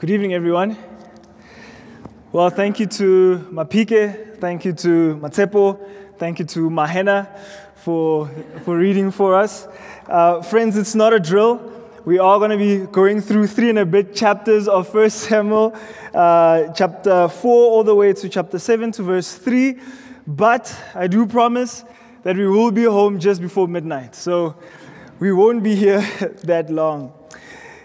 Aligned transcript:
Good 0.00 0.08
evening, 0.08 0.32
everyone. 0.32 0.78
Well, 2.32 2.48
thank 2.48 2.80
you 2.80 2.86
to 2.86 3.46
Mapike, 3.52 4.38
thank 4.40 4.64
you 4.64 4.72
to 4.72 5.16
Matepo, 5.16 5.78
thank 6.16 6.38
you 6.38 6.46
to 6.46 6.70
Mahena 6.70 7.28
for, 7.74 8.30
for 8.64 8.78
reading 8.78 9.10
for 9.10 9.34
us. 9.34 9.68
Uh, 10.08 10.40
friends, 10.40 10.78
it's 10.78 10.94
not 10.94 11.12
a 11.12 11.20
drill. 11.20 11.60
We 12.06 12.18
are 12.18 12.38
going 12.38 12.50
to 12.50 12.56
be 12.56 12.86
going 12.90 13.20
through 13.20 13.48
three 13.48 13.68
and 13.68 13.78
a 13.78 13.84
bit 13.84 14.16
chapters 14.16 14.68
of 14.68 14.88
1 14.94 15.10
Samuel, 15.10 15.76
uh, 16.14 16.72
chapter 16.72 17.28
4 17.28 17.70
all 17.70 17.84
the 17.84 17.94
way 17.94 18.14
to 18.14 18.28
chapter 18.30 18.58
7 18.58 18.92
to 18.92 19.02
verse 19.02 19.34
3. 19.34 19.78
But 20.26 20.74
I 20.94 21.08
do 21.08 21.26
promise 21.26 21.84
that 22.22 22.36
we 22.38 22.46
will 22.48 22.70
be 22.70 22.84
home 22.84 23.20
just 23.20 23.42
before 23.42 23.68
midnight. 23.68 24.14
So 24.14 24.56
we 25.18 25.30
won't 25.30 25.62
be 25.62 25.74
here 25.74 26.00
that 26.44 26.70
long. 26.70 27.12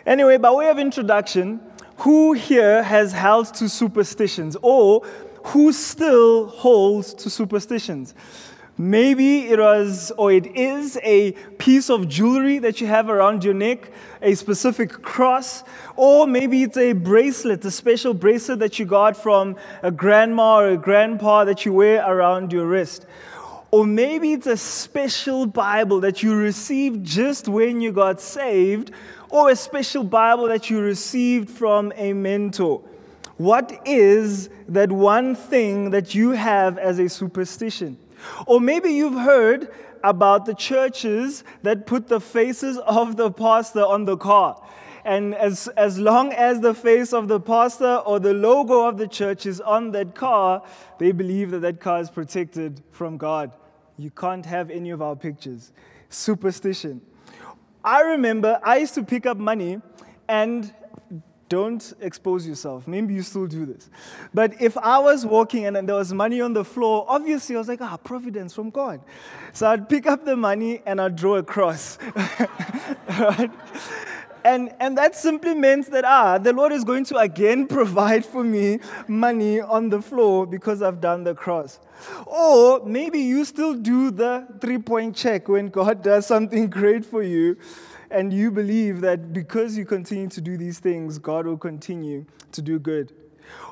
Anyway, 0.06 0.38
by 0.38 0.52
way 0.52 0.70
of 0.70 0.80
introduction, 0.80 1.60
who 1.98 2.34
here 2.34 2.84
has 2.84 3.14
held 3.14 3.54
to 3.56 3.70
superstitions 3.70 4.58
or 4.62 5.06
who 5.46 5.72
still 5.72 6.48
holds 6.48 7.14
to 7.16 7.30
superstitions? 7.30 8.14
Maybe 8.78 9.48
it 9.48 9.58
was 9.58 10.12
or 10.18 10.34
it 10.34 10.48
is 10.48 11.00
a 11.02 11.32
piece 11.58 11.90
of 11.90 12.10
jewelry 12.10 12.60
that 12.60 12.82
you 12.82 12.88
have 12.88 13.10
around 13.10 13.46
your 13.46 13.54
neck, 13.54 13.90
a 14.22 14.36
specific 14.36 15.02
cross, 15.02 15.64
or 15.96 16.28
maybe 16.28 16.64
it's 16.64 16.76
a 16.76 16.92
bracelet, 16.92 17.64
a 17.64 17.72
special 17.72 18.14
bracelet 18.14 18.60
that 18.60 18.78
you 18.78 18.86
got 18.86 19.16
from 19.16 19.56
a 19.82 19.92
grandma 19.92 20.58
or 20.58 20.70
a 20.72 20.78
grandpa 20.78 21.46
that 21.46 21.64
you 21.64 21.72
wear 21.72 22.04
around 22.06 22.52
your 22.52 22.66
wrist. 22.66 23.06
Or 23.72 23.86
maybe 23.86 24.34
it's 24.34 24.48
a 24.48 24.58
special 24.58 25.46
Bible 25.46 26.02
that 26.02 26.22
you 26.22 26.36
received 26.36 27.06
just 27.06 27.48
when 27.48 27.80
you 27.80 27.94
got 27.94 28.20
saved, 28.20 28.92
or 29.36 29.50
a 29.50 29.56
special 29.56 30.02
Bible 30.02 30.48
that 30.48 30.70
you 30.70 30.80
received 30.80 31.50
from 31.50 31.92
a 31.98 32.14
mentor. 32.14 32.82
What 33.36 33.82
is 33.86 34.50
that 34.70 34.90
one 34.90 35.36
thing 35.36 35.90
that 35.90 36.16
you 36.16 36.32
have 36.32 36.78
as 36.78 37.00
a 37.00 37.10
superstition? 37.10 37.98
Or 38.48 38.62
maybe 38.62 38.92
you've 38.92 39.20
heard 39.20 39.74
about 40.06 40.46
the 40.46 40.54
churches 40.54 41.44
that 41.64 41.86
put 41.86 42.08
the 42.08 42.22
faces 42.22 42.78
of 42.78 43.18
the 43.18 43.30
pastor 43.30 43.86
on 43.86 44.06
the 44.06 44.16
car. 44.16 44.62
And 45.04 45.36
as, 45.36 45.68
as 45.76 46.00
long 46.00 46.32
as 46.32 46.62
the 46.62 46.74
face 46.74 47.12
of 47.12 47.28
the 47.28 47.42
pastor 47.42 47.98
or 48.06 48.22
the 48.22 48.34
logo 48.34 48.88
of 48.88 48.98
the 48.98 49.08
church 49.08 49.46
is 49.46 49.60
on 49.60 49.92
that 49.92 50.16
car, 50.16 50.64
they 50.98 51.12
believe 51.12 51.52
that 51.52 51.60
that 51.60 51.82
car 51.82 52.00
is 52.00 52.10
protected 52.10 52.82
from 52.92 53.18
God. 53.18 53.52
You 53.98 54.12
can't 54.12 54.46
have 54.46 54.72
any 54.72 54.92
of 54.92 55.02
our 55.02 55.16
pictures. 55.18 55.74
Superstition. 56.10 57.02
I 57.86 58.02
remember 58.02 58.60
I 58.64 58.78
used 58.78 58.96
to 58.96 59.04
pick 59.04 59.28
up 59.28 59.38
money 59.38 59.80
and 60.28 60.74
don't 61.48 61.94
expose 62.02 62.48
yourself. 62.48 62.88
Maybe 62.88 63.14
you 63.14 63.22
still 63.22 63.46
do 63.46 63.68
this. 63.68 63.92
But 64.34 64.60
if 64.60 64.76
I 64.78 64.98
was 64.98 65.26
walking 65.26 65.66
and 65.68 65.88
there 65.88 65.96
was 65.96 66.12
money 66.12 66.42
on 66.42 66.54
the 66.54 66.66
floor, 66.66 67.06
obviously 67.08 67.56
I 67.56 67.60
was 67.60 67.68
like, 67.68 67.82
ah, 67.82 67.98
providence 67.98 68.54
from 68.56 68.72
God. 68.72 69.02
So 69.54 69.68
I'd 69.68 69.88
pick 69.88 70.08
up 70.08 70.26
the 70.26 70.36
money 70.36 70.82
and 70.88 71.00
I'd 71.00 71.16
draw 71.16 71.36
a 71.36 71.44
cross. 71.44 72.00
right? 73.20 73.52
And, 74.46 74.76
and 74.80 74.96
that 75.00 75.16
simply 75.16 75.56
meant 75.56 75.90
that, 75.90 76.06
ah, 76.06 76.38
the 76.38 76.54
Lord 76.54 76.72
is 76.72 76.84
going 76.84 77.04
to 77.06 77.18
again 77.18 77.66
provide 77.78 78.24
for 78.24 78.44
me 78.44 78.80
money 79.08 79.60
on 79.60 79.90
the 79.90 80.00
floor 80.00 80.46
because 80.46 80.84
I've 80.84 81.02
done 81.02 81.24
the 81.24 81.34
cross. 81.34 81.80
Or 82.28 82.86
maybe 82.86 83.20
you 83.20 83.44
still 83.44 83.74
do 83.74 84.12
the 84.12 84.48
three 84.62 84.78
point 84.78 85.16
check 85.16 85.48
when 85.48 85.70
God 85.70 86.04
does 86.12 86.28
something 86.28 86.70
great 86.70 87.04
for 87.04 87.24
you, 87.24 87.58
and 88.12 88.32
you 88.32 88.52
believe 88.52 89.02
that 89.02 89.34
because 89.34 89.76
you 89.76 89.84
continue 89.84 90.30
to 90.30 90.42
do 90.42 90.58
these 90.58 90.78
things, 90.78 91.18
God 91.18 91.48
will 91.48 91.58
continue 91.58 92.28
to 92.52 92.62
do 92.62 92.78
good. 92.78 93.14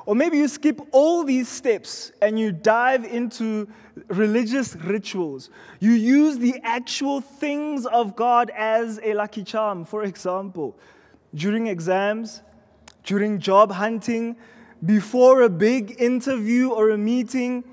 Or 0.06 0.14
maybe 0.14 0.38
you 0.38 0.48
skip 0.48 0.80
all 0.92 1.24
these 1.24 1.48
steps 1.48 2.12
and 2.20 2.38
you 2.38 2.52
dive 2.52 3.04
into 3.04 3.68
religious 4.08 4.76
rituals. 4.76 5.50
You 5.80 5.92
use 5.92 6.38
the 6.38 6.60
actual 6.62 7.20
things 7.20 7.86
of 7.86 8.16
God 8.16 8.50
as 8.50 9.00
a 9.02 9.14
lucky 9.14 9.44
charm. 9.44 9.84
For 9.84 10.04
example, 10.04 10.76
during 11.34 11.68
exams, 11.68 12.42
during 13.04 13.38
job 13.38 13.72
hunting, 13.72 14.36
before 14.84 15.42
a 15.42 15.48
big 15.48 16.00
interview 16.00 16.68
or 16.70 16.90
a 16.90 16.98
meeting, 16.98 17.64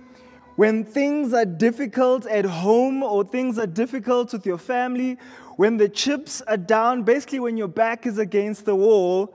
when 0.55 0.83
things 0.83 1.33
are 1.33 1.45
difficult 1.45 2.25
at 2.27 2.45
home 2.45 3.03
or 3.03 3.23
things 3.23 3.57
are 3.57 3.67
difficult 3.67 4.31
with 4.33 4.45
your 4.45 4.57
family, 4.57 5.17
when 5.57 5.77
the 5.77 5.89
chips 5.89 6.41
are 6.41 6.57
down, 6.57 7.03
basically 7.03 7.39
when 7.39 7.57
your 7.57 7.67
back 7.67 8.05
is 8.05 8.17
against 8.17 8.65
the 8.65 8.75
wall, 8.75 9.33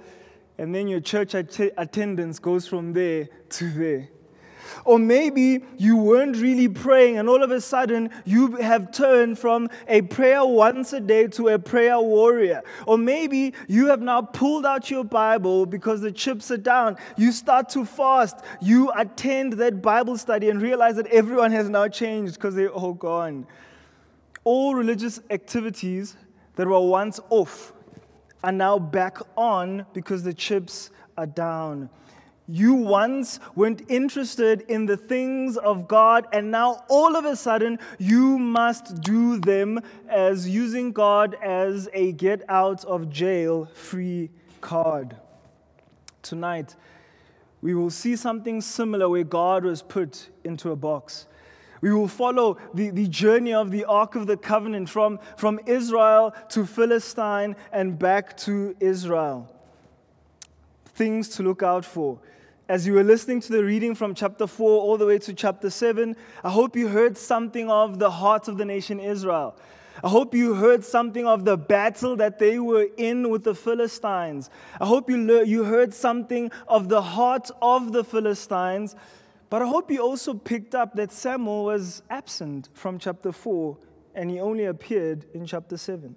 and 0.58 0.74
then 0.74 0.88
your 0.88 1.00
church 1.00 1.34
att- 1.34 1.72
attendance 1.76 2.38
goes 2.38 2.66
from 2.66 2.92
there 2.92 3.28
to 3.50 3.70
there. 3.70 4.08
Or 4.84 4.98
maybe 4.98 5.64
you 5.78 5.96
weren't 5.96 6.36
really 6.36 6.68
praying, 6.68 7.18
and 7.18 7.28
all 7.28 7.42
of 7.42 7.50
a 7.50 7.60
sudden 7.60 8.10
you 8.24 8.56
have 8.56 8.92
turned 8.92 9.38
from 9.38 9.68
a 9.88 10.02
prayer 10.02 10.44
once 10.44 10.92
a 10.92 11.00
day 11.00 11.28
to 11.28 11.48
a 11.48 11.58
prayer 11.58 12.00
warrior. 12.00 12.62
Or 12.86 12.98
maybe 12.98 13.54
you 13.68 13.86
have 13.86 14.00
now 14.00 14.22
pulled 14.22 14.66
out 14.66 14.90
your 14.90 15.04
Bible 15.04 15.66
because 15.66 16.00
the 16.00 16.12
chips 16.12 16.50
are 16.50 16.56
down. 16.56 16.96
You 17.16 17.32
start 17.32 17.68
to 17.70 17.84
fast. 17.84 18.38
You 18.60 18.90
attend 18.96 19.54
that 19.54 19.82
Bible 19.82 20.18
study 20.18 20.50
and 20.50 20.60
realize 20.60 20.96
that 20.96 21.06
everyone 21.08 21.52
has 21.52 21.68
now 21.68 21.88
changed 21.88 22.34
because 22.34 22.54
they're 22.54 22.68
all 22.68 22.94
gone. 22.94 23.46
All 24.44 24.74
religious 24.74 25.20
activities 25.30 26.16
that 26.56 26.66
were 26.66 26.80
once 26.80 27.20
off 27.30 27.72
are 28.42 28.52
now 28.52 28.78
back 28.78 29.18
on 29.36 29.86
because 29.92 30.22
the 30.22 30.34
chips 30.34 30.90
are 31.16 31.26
down. 31.26 31.90
You 32.48 32.74
once 32.74 33.40
weren't 33.56 33.82
interested 33.90 34.60
in 34.68 34.86
the 34.86 34.96
things 34.96 35.56
of 35.56 35.88
God, 35.88 36.28
and 36.32 36.50
now 36.52 36.84
all 36.88 37.16
of 37.16 37.24
a 37.24 37.34
sudden 37.34 37.80
you 37.98 38.38
must 38.38 39.00
do 39.00 39.38
them 39.38 39.80
as 40.08 40.48
using 40.48 40.92
God 40.92 41.36
as 41.42 41.88
a 41.92 42.12
get 42.12 42.42
out 42.48 42.84
of 42.84 43.10
jail 43.10 43.66
free 43.74 44.30
card. 44.60 45.16
Tonight, 46.22 46.76
we 47.62 47.74
will 47.74 47.90
see 47.90 48.14
something 48.14 48.60
similar 48.60 49.08
where 49.08 49.24
God 49.24 49.64
was 49.64 49.82
put 49.82 50.28
into 50.44 50.70
a 50.70 50.76
box. 50.76 51.26
We 51.86 51.92
will 51.92 52.08
follow 52.08 52.58
the, 52.74 52.90
the 52.90 53.06
journey 53.06 53.54
of 53.54 53.70
the 53.70 53.84
Ark 53.84 54.16
of 54.16 54.26
the 54.26 54.36
Covenant 54.36 54.88
from, 54.88 55.20
from 55.36 55.60
Israel 55.66 56.34
to 56.48 56.66
Philistine 56.66 57.54
and 57.70 57.96
back 57.96 58.36
to 58.38 58.74
Israel. 58.80 59.48
Things 60.86 61.28
to 61.36 61.44
look 61.44 61.62
out 61.62 61.84
for. 61.84 62.18
As 62.68 62.88
you 62.88 62.94
were 62.94 63.04
listening 63.04 63.40
to 63.42 63.52
the 63.52 63.62
reading 63.62 63.94
from 63.94 64.16
chapter 64.16 64.48
4 64.48 64.68
all 64.68 64.98
the 64.98 65.06
way 65.06 65.18
to 65.18 65.32
chapter 65.32 65.70
7, 65.70 66.16
I 66.42 66.50
hope 66.50 66.74
you 66.74 66.88
heard 66.88 67.16
something 67.16 67.70
of 67.70 68.00
the 68.00 68.10
heart 68.10 68.48
of 68.48 68.58
the 68.58 68.64
nation 68.64 68.98
Israel. 68.98 69.54
I 70.02 70.08
hope 70.08 70.34
you 70.34 70.54
heard 70.54 70.84
something 70.84 71.24
of 71.24 71.44
the 71.44 71.56
battle 71.56 72.16
that 72.16 72.40
they 72.40 72.58
were 72.58 72.88
in 72.96 73.30
with 73.30 73.44
the 73.44 73.54
Philistines. 73.54 74.50
I 74.80 74.86
hope 74.86 75.08
you, 75.08 75.24
le- 75.24 75.44
you 75.44 75.62
heard 75.62 75.94
something 75.94 76.50
of 76.66 76.88
the 76.88 77.00
heart 77.00 77.48
of 77.62 77.92
the 77.92 78.02
Philistines 78.02 78.96
but 79.48 79.62
I 79.62 79.66
hope 79.66 79.90
you 79.90 80.00
also 80.00 80.34
picked 80.34 80.74
up 80.74 80.94
that 80.94 81.12
Samuel 81.12 81.64
was 81.64 82.02
absent 82.10 82.68
from 82.74 82.98
chapter 82.98 83.32
4 83.32 83.76
and 84.14 84.30
he 84.30 84.40
only 84.40 84.64
appeared 84.64 85.26
in 85.34 85.46
chapter 85.46 85.76
7. 85.76 86.16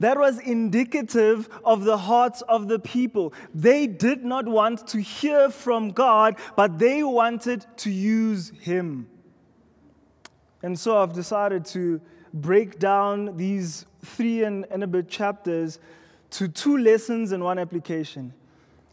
That 0.00 0.18
was 0.18 0.38
indicative 0.38 1.48
of 1.64 1.84
the 1.84 1.96
hearts 1.96 2.42
of 2.42 2.68
the 2.68 2.78
people. 2.78 3.32
They 3.52 3.86
did 3.86 4.24
not 4.24 4.46
want 4.46 4.86
to 4.88 5.00
hear 5.00 5.50
from 5.50 5.90
God, 5.90 6.36
but 6.56 6.78
they 6.78 7.02
wanted 7.02 7.66
to 7.78 7.90
use 7.90 8.52
Him. 8.60 9.08
And 10.62 10.78
so 10.78 10.98
I've 10.98 11.12
decided 11.12 11.64
to 11.66 12.00
break 12.32 12.78
down 12.78 13.36
these 13.36 13.86
three 14.04 14.44
and, 14.44 14.66
and 14.70 14.84
a 14.84 14.86
bit 14.86 15.08
chapters 15.08 15.80
to 16.30 16.46
two 16.46 16.78
lessons 16.78 17.32
and 17.32 17.42
one 17.42 17.58
application. 17.58 18.34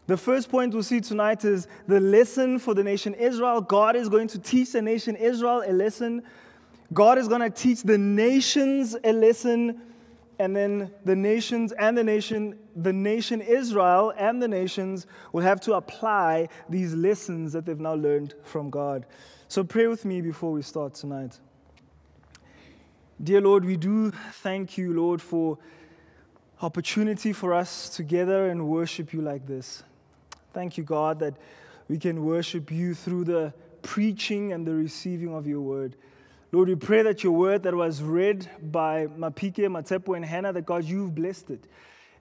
The 0.06 0.16
first 0.16 0.48
point 0.48 0.72
we'll 0.72 0.84
see 0.84 1.00
tonight 1.00 1.44
is 1.44 1.66
the 1.88 1.98
lesson 1.98 2.60
for 2.60 2.74
the 2.74 2.84
nation 2.84 3.14
Israel. 3.14 3.60
God 3.60 3.96
is 3.96 4.08
going 4.08 4.28
to 4.28 4.38
teach 4.38 4.72
the 4.72 4.82
nation 4.82 5.16
Israel 5.16 5.64
a 5.66 5.72
lesson. 5.72 6.22
God 6.92 7.18
is 7.18 7.26
going 7.26 7.40
to 7.40 7.50
teach 7.50 7.82
the 7.82 7.98
nations 7.98 8.96
a 9.02 9.12
lesson. 9.12 9.80
And 10.38 10.54
then 10.54 10.92
the 11.04 11.16
nations 11.16 11.72
and 11.72 11.98
the 11.98 12.04
nation, 12.04 12.56
the 12.76 12.92
nation 12.92 13.40
Israel 13.40 14.12
and 14.16 14.40
the 14.40 14.46
nations 14.46 15.06
will 15.32 15.42
have 15.42 15.60
to 15.62 15.74
apply 15.74 16.50
these 16.68 16.94
lessons 16.94 17.52
that 17.54 17.66
they've 17.66 17.80
now 17.80 17.94
learned 17.94 18.34
from 18.44 18.70
God. 18.70 19.06
So 19.48 19.64
pray 19.64 19.88
with 19.88 20.04
me 20.04 20.20
before 20.20 20.52
we 20.52 20.62
start 20.62 20.94
tonight. 20.94 21.40
Dear 23.20 23.40
Lord, 23.40 23.64
we 23.64 23.76
do 23.76 24.10
thank 24.10 24.76
you, 24.76 24.92
Lord, 24.92 25.22
for 25.22 25.58
opportunity 26.62 27.32
for 27.32 27.54
us 27.54 27.88
together 27.88 28.50
and 28.50 28.68
worship 28.68 29.12
you 29.12 29.22
like 29.22 29.46
this. 29.46 29.82
Thank 30.56 30.78
you, 30.78 30.84
God, 30.84 31.18
that 31.18 31.34
we 31.86 31.98
can 31.98 32.24
worship 32.24 32.70
you 32.72 32.94
through 32.94 33.24
the 33.24 33.52
preaching 33.82 34.54
and 34.54 34.66
the 34.66 34.72
receiving 34.72 35.34
of 35.34 35.46
your 35.46 35.60
word. 35.60 35.96
Lord, 36.50 36.70
we 36.70 36.76
pray 36.76 37.02
that 37.02 37.22
your 37.22 37.34
word 37.34 37.64
that 37.64 37.74
was 37.74 38.02
read 38.02 38.48
by 38.62 39.06
Mapike, 39.08 39.66
Matepo, 39.66 40.16
and 40.16 40.24
Hannah, 40.24 40.54
that 40.54 40.64
God, 40.64 40.84
you've 40.84 41.14
blessed 41.14 41.50
it. 41.50 41.64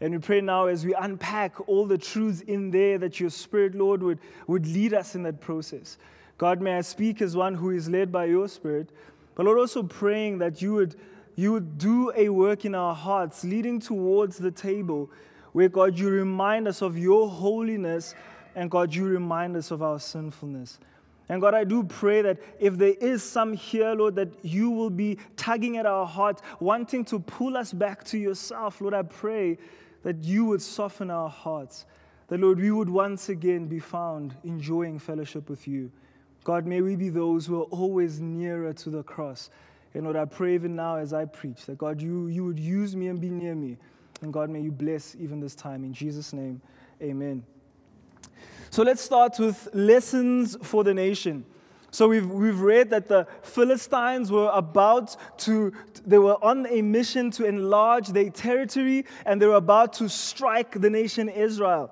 And 0.02 0.14
we 0.14 0.20
pray 0.20 0.42
now 0.42 0.66
as 0.66 0.86
we 0.86 0.94
unpack 0.96 1.70
all 1.70 1.86
the 1.86 1.98
truths 1.98 2.42
in 2.42 2.72
there 2.72 2.98
that 2.98 3.22
your 3.22 3.30
Spirit, 3.30 3.74
Lord, 3.74 4.04
would, 4.04 4.20
would 4.48 4.68
lead 4.68 4.94
us 4.94 5.16
in 5.16 5.24
that 5.24 5.40
process. 5.40 5.98
God, 6.38 6.60
may 6.60 6.76
I 6.76 6.82
speak 6.82 7.22
as 7.22 7.38
one 7.38 7.56
who 7.56 7.70
is 7.70 7.88
led 7.88 8.12
by 8.12 8.26
your 8.26 8.50
Spirit, 8.50 8.90
but 9.36 9.46
Lord, 9.46 9.60
also 9.60 9.82
praying 9.82 10.40
that 10.40 10.62
you 10.62 10.74
would, 10.74 10.98
you 11.38 11.54
would 11.54 11.78
do 11.78 12.12
a 12.14 12.28
work 12.28 12.66
in 12.66 12.76
our 12.76 12.96
hearts 12.96 13.46
leading 13.46 13.80
towards 13.80 14.38
the 14.38 14.52
table 14.52 15.10
where, 15.56 15.70
God, 15.70 15.98
you 15.98 16.10
remind 16.10 16.68
us 16.68 16.82
of 16.82 16.98
your 16.98 17.30
holiness 17.30 18.14
and, 18.58 18.70
God, 18.70 18.94
you 18.94 19.06
remind 19.06 19.56
us 19.56 19.72
of 19.72 19.82
our 19.82 20.02
sinfulness. 20.02 20.80
And 21.30 21.40
God, 21.40 21.54
I 21.54 21.64
do 21.64 21.82
pray 21.82 22.22
that 22.24 22.40
if 22.60 22.78
there 22.78 22.96
is 23.00 23.24
some 23.24 23.54
here, 23.54 23.94
Lord, 23.94 24.16
that 24.16 24.28
you 24.44 24.70
will 24.70 24.90
be 24.90 25.18
tugging 25.38 25.78
at 25.78 25.86
our 25.86 26.06
heart, 26.06 26.42
wanting 26.60 27.06
to 27.06 27.20
pull 27.20 27.56
us 27.56 27.72
back 27.72 28.04
to 28.08 28.18
yourself, 28.18 28.82
Lord, 28.82 28.94
I 28.94 29.04
pray 29.04 29.58
that 30.04 30.26
you 30.26 30.44
would 30.44 30.62
soften 30.62 31.10
our 31.10 31.30
hearts. 31.30 31.86
That, 32.28 32.42
Lord, 32.42 32.60
we 32.60 32.72
would 32.72 32.90
once 32.90 33.30
again 33.30 33.68
be 33.68 33.80
found 33.80 34.36
enjoying 34.44 35.00
fellowship 35.00 35.50
with 35.50 35.70
you. 35.70 35.90
God, 36.44 36.66
may 36.66 36.82
we 36.82 36.98
be 36.98 37.08
those 37.08 37.46
who 37.46 37.62
are 37.62 37.68
always 37.72 38.20
nearer 38.20 38.74
to 38.74 38.90
the 38.90 39.04
cross. 39.04 39.50
And 39.94 40.04
Lord, 40.04 40.18
I 40.18 40.26
pray 40.26 40.56
even 40.56 40.76
now 40.76 40.98
as 40.98 41.14
I 41.14 41.24
preach 41.24 41.66
that, 41.68 41.78
God, 41.78 42.02
you, 42.02 42.28
you 42.28 42.44
would 42.44 42.60
use 42.60 42.94
me 42.94 43.08
and 43.08 43.22
be 43.22 43.30
near 43.30 43.56
me. 43.56 43.78
And 44.22 44.32
God, 44.32 44.50
may 44.50 44.62
you 44.62 44.72
bless 44.72 45.16
even 45.20 45.40
this 45.40 45.56
time. 45.56 45.84
In 45.84 45.94
Jesus' 45.94 46.34
name, 46.34 46.62
amen. 47.02 47.44
So 48.70 48.84
let's 48.84 49.02
start 49.02 49.40
with 49.40 49.70
lessons 49.74 50.58
for 50.62 50.84
the 50.84 50.94
nation. 50.94 51.46
So 51.92 52.10
we've, 52.10 52.30
we've 52.30 52.60
read 52.60 52.90
that 52.90 53.08
the 53.08 53.26
Philistines 53.42 54.30
were 54.30 54.50
about 54.54 55.16
to, 55.40 55.72
they 56.06 56.18
were 56.18 56.44
on 56.44 56.68
a 56.68 56.82
mission 56.82 57.32
to 57.32 57.46
enlarge 57.46 58.10
their 58.10 58.30
territory 58.30 59.06
and 59.26 59.42
they 59.42 59.48
were 59.48 59.56
about 59.56 59.94
to 59.94 60.10
strike 60.10 60.82
the 60.82 60.90
nation 60.90 61.30
Israel. 61.30 61.90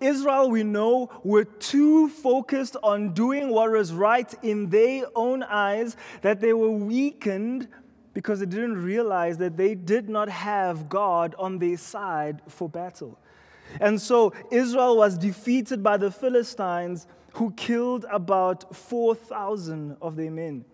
Israel, 0.00 0.50
we 0.50 0.64
know, 0.64 1.10
were 1.22 1.44
too 1.44 2.08
focused 2.08 2.76
on 2.82 3.12
doing 3.14 3.50
what 3.50 3.70
was 3.70 3.92
right 3.92 4.32
in 4.42 4.70
their 4.70 5.04
own 5.14 5.42
eyes 5.44 5.96
that 6.22 6.40
they 6.40 6.52
were 6.52 6.70
weakened 6.70 7.68
because 8.18 8.40
they 8.40 8.46
didn't 8.46 8.82
realize 8.82 9.38
that 9.38 9.56
they 9.56 9.76
did 9.76 10.08
not 10.08 10.28
have 10.28 10.88
God 10.88 11.36
on 11.38 11.60
their 11.60 11.76
side 11.76 12.42
for 12.48 12.68
battle. 12.68 13.16
And 13.80 14.02
so 14.02 14.32
Israel 14.50 14.96
was 14.96 15.16
defeated 15.16 15.84
by 15.84 15.98
the 15.98 16.10
Philistines, 16.10 17.06
who 17.34 17.52
killed 17.52 18.06
about 18.10 18.74
4,000 18.74 19.98
of 20.02 20.16
their 20.16 20.32
men. 20.32 20.64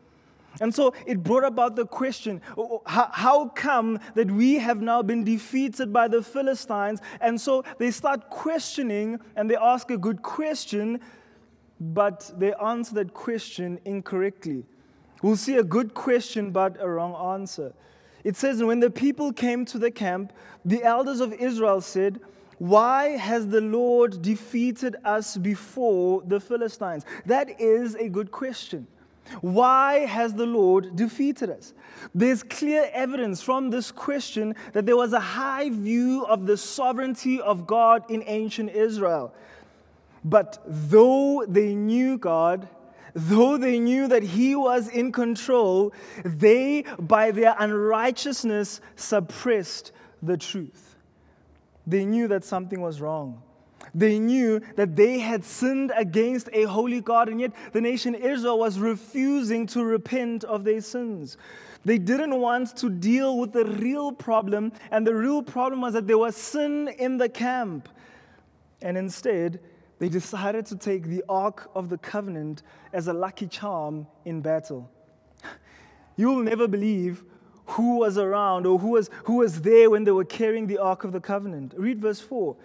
And 0.58 0.74
so 0.74 0.94
it 1.06 1.22
brought 1.22 1.44
about 1.44 1.76
the 1.76 1.84
question 1.84 2.40
how, 2.86 3.48
come 3.54 4.00
that 4.14 4.30
we 4.30 4.54
have 4.54 4.80
now 4.80 5.02
been 5.02 5.22
defeated 5.22 5.92
by 5.92 6.08
the 6.08 6.22
Philistines? 6.22 7.02
And 7.20 7.38
so 7.38 7.62
they 7.76 7.90
start 7.90 8.30
questioning 8.30 9.20
and 9.36 9.50
they 9.50 9.56
ask 9.56 9.90
a 9.90 9.98
good 9.98 10.22
question, 10.22 10.98
but 11.78 12.32
they 12.38 12.54
answer 12.54 12.94
that 12.94 13.12
question 13.12 13.80
incorrectly. 13.84 14.64
We'll 15.24 15.36
see 15.36 15.56
a 15.56 15.64
good 15.64 15.94
question, 15.94 16.50
but 16.50 16.76
a 16.78 16.86
wrong 16.86 17.14
answer. 17.32 17.72
It 18.24 18.36
says, 18.36 18.62
When 18.62 18.80
the 18.80 18.90
people 18.90 19.32
came 19.32 19.64
to 19.64 19.78
the 19.78 19.90
camp, 19.90 20.34
the 20.66 20.84
elders 20.84 21.20
of 21.20 21.32
Israel 21.32 21.80
said, 21.80 22.20
why 22.58 23.16
has 23.16 23.48
the 23.48 23.62
Lord 23.62 24.20
defeated 24.20 24.96
us 25.02 25.36
before 25.36 26.22
the 26.26 26.38
Philistines? 26.38 27.04
That 27.26 27.58
is 27.60 27.94
a 27.94 28.08
good 28.08 28.30
question. 28.30 28.86
Why 29.40 30.00
has 30.00 30.34
the 30.34 30.46
Lord 30.46 30.94
defeated 30.94 31.48
us? 31.48 31.72
There's 32.14 32.42
clear 32.42 32.90
evidence 32.92 33.42
from 33.42 33.70
this 33.70 33.90
question 33.90 34.54
that 34.74 34.84
there 34.84 34.96
was 34.96 35.14
a 35.14 35.20
high 35.20 35.70
view 35.70 36.26
of 36.26 36.46
the 36.46 36.58
sovereignty 36.58 37.40
of 37.40 37.66
God 37.66 38.04
in 38.10 38.22
ancient 38.26 38.70
Israel. 38.70 39.34
But 40.22 40.62
though 40.66 41.44
they 41.48 41.74
knew 41.74 42.18
God, 42.18 42.68
though 43.14 43.56
they 43.56 43.78
knew 43.78 44.08
that 44.08 44.22
He 44.22 44.54
was 44.54 44.88
in 44.88 45.12
control, 45.12 45.92
they, 46.24 46.84
by 46.98 47.30
their 47.30 47.54
unrighteousness, 47.58 48.80
suppressed 48.96 49.92
the 50.22 50.36
truth. 50.36 50.96
They 51.86 52.04
knew 52.04 52.28
that 52.28 52.44
something 52.44 52.80
was 52.80 53.00
wrong. 53.00 53.42
They 53.94 54.18
knew 54.18 54.60
that 54.76 54.96
they 54.96 55.18
had 55.20 55.44
sinned 55.44 55.92
against 55.94 56.48
a 56.52 56.64
holy 56.64 57.00
God, 57.00 57.28
and 57.28 57.40
yet 57.40 57.52
the 57.72 57.80
nation 57.80 58.14
Israel 58.14 58.58
was 58.58 58.78
refusing 58.78 59.66
to 59.68 59.84
repent 59.84 60.42
of 60.44 60.64
their 60.64 60.80
sins. 60.80 61.36
They 61.84 61.98
didn't 61.98 62.40
want 62.40 62.76
to 62.78 62.88
deal 62.88 63.38
with 63.38 63.52
the 63.52 63.66
real 63.66 64.10
problem, 64.10 64.72
and 64.90 65.06
the 65.06 65.14
real 65.14 65.42
problem 65.42 65.82
was 65.82 65.92
that 65.92 66.06
there 66.06 66.18
was 66.18 66.34
sin 66.36 66.88
in 66.98 67.18
the 67.18 67.28
camp. 67.28 67.88
And 68.80 68.96
instead, 68.96 69.60
they 69.98 70.08
decided 70.08 70.66
to 70.66 70.76
take 70.76 71.04
the 71.04 71.24
Ark 71.28 71.70
of 71.74 71.88
the 71.88 71.98
Covenant 71.98 72.62
as 72.92 73.08
a 73.08 73.12
lucky 73.12 73.46
charm 73.46 74.06
in 74.24 74.40
battle. 74.40 74.90
You'll 76.16 76.42
never 76.42 76.68
believe 76.68 77.24
who 77.66 77.98
was 77.98 78.18
around 78.18 78.66
or 78.66 78.78
who 78.78 78.88
was, 78.88 79.10
who 79.24 79.36
was 79.36 79.62
there 79.62 79.90
when 79.90 80.04
they 80.04 80.10
were 80.10 80.24
carrying 80.24 80.66
the 80.66 80.78
Ark 80.78 81.04
of 81.04 81.12
the 81.12 81.20
Covenant. 81.20 81.74
Read 81.76 82.00
verse 82.00 82.20
4. 82.20 82.56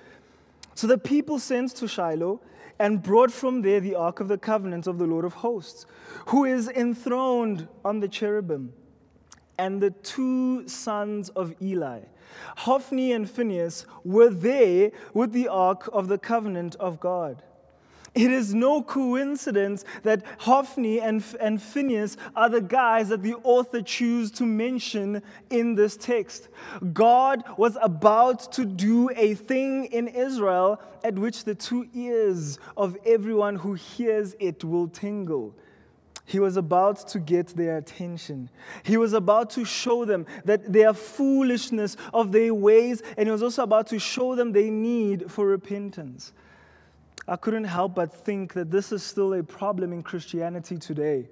So 0.75 0.87
the 0.87 0.97
people 0.97 1.39
sent 1.39 1.75
to 1.77 1.87
Shiloh 1.87 2.41
and 2.79 3.03
brought 3.03 3.31
from 3.31 3.61
there 3.61 3.79
the 3.79 3.95
Ark 3.95 4.19
of 4.19 4.27
the 4.27 4.37
Covenant 4.37 4.87
of 4.87 4.97
the 4.97 5.05
Lord 5.05 5.25
of 5.25 5.33
hosts, 5.33 5.85
who 6.27 6.45
is 6.45 6.69
enthroned 6.69 7.67
on 7.83 7.99
the 7.99 8.07
cherubim, 8.07 8.73
and 9.57 9.81
the 9.81 9.91
two 9.91 10.67
sons 10.67 11.29
of 11.29 11.53
Eli. 11.61 12.01
Hophni 12.57 13.11
and 13.11 13.29
Phinehas 13.29 13.85
were 14.03 14.29
there 14.29 14.91
with 15.13 15.31
the 15.31 15.47
Ark 15.47 15.89
of 15.93 16.07
the 16.07 16.17
Covenant 16.17 16.75
of 16.75 16.99
God. 16.99 17.43
It 18.15 18.31
is 18.31 18.53
no 18.53 18.81
coincidence 18.81 19.85
that 20.03 20.23
Hophni 20.39 20.99
and, 20.99 21.23
and 21.39 21.61
Phinehas 21.61 22.17
are 22.35 22.49
the 22.49 22.61
guys 22.61 23.09
that 23.09 23.21
the 23.21 23.35
author 23.43 23.81
chooses 23.81 24.31
to 24.31 24.45
mention 24.45 25.21
in 25.49 25.75
this 25.75 25.95
text. 25.95 26.49
God 26.91 27.43
was 27.57 27.77
about 27.81 28.51
to 28.53 28.65
do 28.65 29.09
a 29.15 29.35
thing 29.35 29.85
in 29.85 30.07
Israel 30.07 30.81
at 31.03 31.19
which 31.19 31.43
the 31.43 31.55
two 31.55 31.87
ears 31.93 32.57
of 32.75 32.97
everyone 33.05 33.55
who 33.55 33.73
hears 33.73 34.35
it 34.39 34.63
will 34.63 34.87
tingle. 34.87 35.55
He 36.29 36.39
was 36.39 36.57
about 36.57 37.07
to 37.07 37.19
get 37.19 37.47
their 37.47 37.77
attention. 37.77 38.51
He 38.83 38.97
was 38.97 39.13
about 39.13 39.49
to 39.51 39.65
show 39.65 40.05
them 40.05 40.27
that 40.45 40.71
their 40.71 40.93
foolishness 40.93 41.97
of 42.13 42.31
their 42.31 42.53
ways, 42.53 43.01
and 43.17 43.27
he 43.27 43.31
was 43.31 43.41
also 43.41 43.63
about 43.63 43.87
to 43.87 43.97
show 43.97 44.35
them 44.35 44.51
their 44.51 44.69
need 44.69 45.31
for 45.31 45.47
repentance. 45.47 46.33
I 47.27 47.35
couldn't 47.35 47.63
help 47.63 47.95
but 47.95 48.13
think 48.13 48.53
that 48.53 48.69
this 48.69 48.91
is 48.91 49.01
still 49.01 49.33
a 49.33 49.41
problem 49.41 49.91
in 49.91 50.03
Christianity 50.03 50.77
today. 50.77 51.27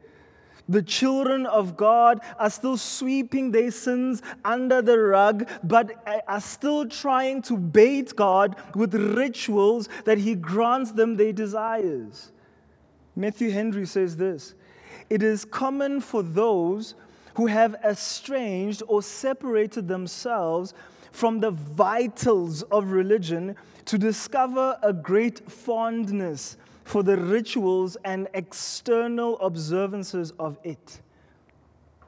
The 0.68 0.82
children 0.82 1.46
of 1.46 1.78
God 1.78 2.20
are 2.40 2.50
still 2.50 2.76
sweeping 2.76 3.52
their 3.52 3.70
sins 3.70 4.24
under 4.44 4.82
the 4.82 4.98
rug, 4.98 5.48
but 5.64 5.92
are 6.28 6.42
still 6.42 6.88
trying 6.88 7.44
to 7.44 7.56
bait 7.56 8.16
God 8.16 8.56
with 8.74 8.96
rituals 8.96 9.90
that 10.06 10.18
He 10.18 10.34
grants 10.34 10.92
them 10.92 11.18
their 11.18 11.34
desires. 11.34 12.32
Matthew 13.16 13.52
Henry 13.52 13.86
says 13.86 14.18
this 14.18 14.56
It 15.10 15.24
is 15.24 15.46
common 15.46 16.02
for 16.02 16.22
those 16.22 16.96
who 17.36 17.48
have 17.48 17.76
estranged 17.86 18.84
or 18.88 19.02
separated 19.02 19.88
themselves 19.88 20.74
from 21.12 21.40
the 21.40 21.52
vitals 21.52 22.64
of 22.64 22.92
religion 22.92 23.56
to 23.86 23.98
discover 23.98 24.78
a 24.82 24.92
great 24.92 25.50
fondness 25.50 26.58
for 26.84 27.04
the 27.04 27.18
rituals 27.18 27.98
and 28.04 28.28
external 28.34 29.40
observances 29.40 30.32
of 30.40 30.58
it. 30.64 31.02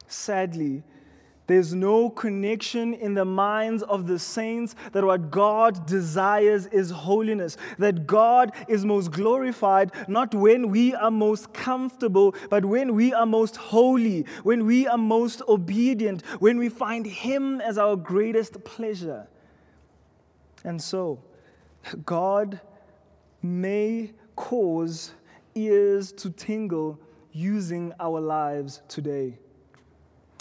Sadly, 0.07 0.83
there's 1.49 1.73
no 1.73 2.11
connection 2.11 2.93
in 2.93 3.15
the 3.15 3.25
minds 3.25 3.81
of 3.81 4.05
the 4.05 4.19
saints 4.19 4.75
that 4.91 5.03
what 5.03 5.31
God 5.31 5.87
desires 5.87 6.67
is 6.67 6.91
holiness, 6.91 7.57
that 7.79 8.05
God 8.05 8.51
is 8.67 8.85
most 8.85 9.09
glorified 9.09 9.91
not 10.07 10.35
when 10.35 10.69
we 10.69 10.93
are 10.93 11.09
most 11.09 11.51
comfortable, 11.51 12.35
but 12.51 12.63
when 12.63 12.93
we 12.93 13.15
are 13.15 13.25
most 13.25 13.55
holy, 13.57 14.27
when 14.43 14.67
we 14.67 14.85
are 14.85 14.97
most 14.99 15.41
obedient, 15.47 16.21
when 16.37 16.59
we 16.59 16.69
find 16.69 17.07
Him 17.07 17.61
as 17.61 17.79
our 17.79 17.95
greatest 17.95 18.63
pleasure. 18.63 19.25
And 20.63 20.79
so, 20.79 21.23
God 22.05 22.61
may 23.41 24.11
cause 24.35 25.13
ears 25.55 26.11
to 26.11 26.29
tingle 26.29 26.99
using 27.31 27.91
our 27.99 28.19
lives 28.19 28.83
today 28.87 29.39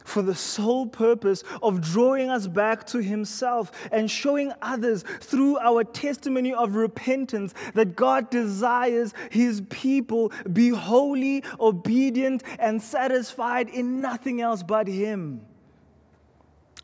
for 0.08 0.22
the 0.22 0.34
sole 0.34 0.86
purpose 0.86 1.44
of 1.62 1.80
drawing 1.80 2.30
us 2.30 2.46
back 2.46 2.86
to 2.88 2.98
Himself 2.98 3.70
and 3.92 4.10
showing 4.10 4.52
others 4.62 5.04
through 5.20 5.58
our 5.58 5.84
testimony 5.84 6.52
of 6.52 6.74
repentance 6.74 7.54
that 7.74 7.96
God 7.96 8.30
desires 8.30 9.14
His 9.30 9.62
people 9.70 10.32
be 10.52 10.70
holy, 10.70 11.44
obedient, 11.60 12.42
and 12.58 12.82
satisfied 12.82 13.68
in 13.68 14.00
nothing 14.00 14.40
else 14.40 14.62
but 14.62 14.88
Him. 14.88 15.42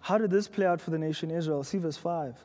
How 0.00 0.18
did 0.18 0.30
this 0.30 0.48
play 0.48 0.66
out 0.66 0.80
for 0.80 0.90
the 0.90 0.98
nation 0.98 1.30
Israel? 1.30 1.64
See 1.64 1.78
verse 1.78 1.96
5. 1.96 2.44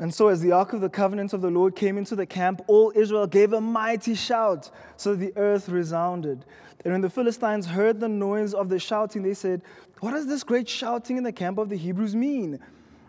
And 0.00 0.12
so, 0.12 0.28
as 0.28 0.40
the 0.40 0.52
ark 0.52 0.72
of 0.72 0.80
the 0.80 0.88
covenant 0.88 1.34
of 1.34 1.42
the 1.42 1.50
Lord 1.50 1.76
came 1.76 1.98
into 1.98 2.16
the 2.16 2.24
camp, 2.24 2.62
all 2.66 2.92
Israel 2.94 3.26
gave 3.26 3.52
a 3.52 3.60
mighty 3.60 4.14
shout, 4.14 4.70
so 4.96 5.14
the 5.14 5.32
earth 5.36 5.68
resounded. 5.68 6.46
And 6.84 6.92
when 6.92 7.00
the 7.00 7.10
Philistines 7.10 7.66
heard 7.66 8.00
the 8.00 8.08
noise 8.08 8.54
of 8.54 8.68
the 8.68 8.78
shouting, 8.78 9.22
they 9.22 9.34
said, 9.34 9.62
What 10.00 10.12
does 10.12 10.26
this 10.26 10.42
great 10.42 10.68
shouting 10.68 11.16
in 11.16 11.22
the 11.22 11.32
camp 11.32 11.58
of 11.58 11.68
the 11.68 11.76
Hebrews 11.76 12.14
mean? 12.14 12.58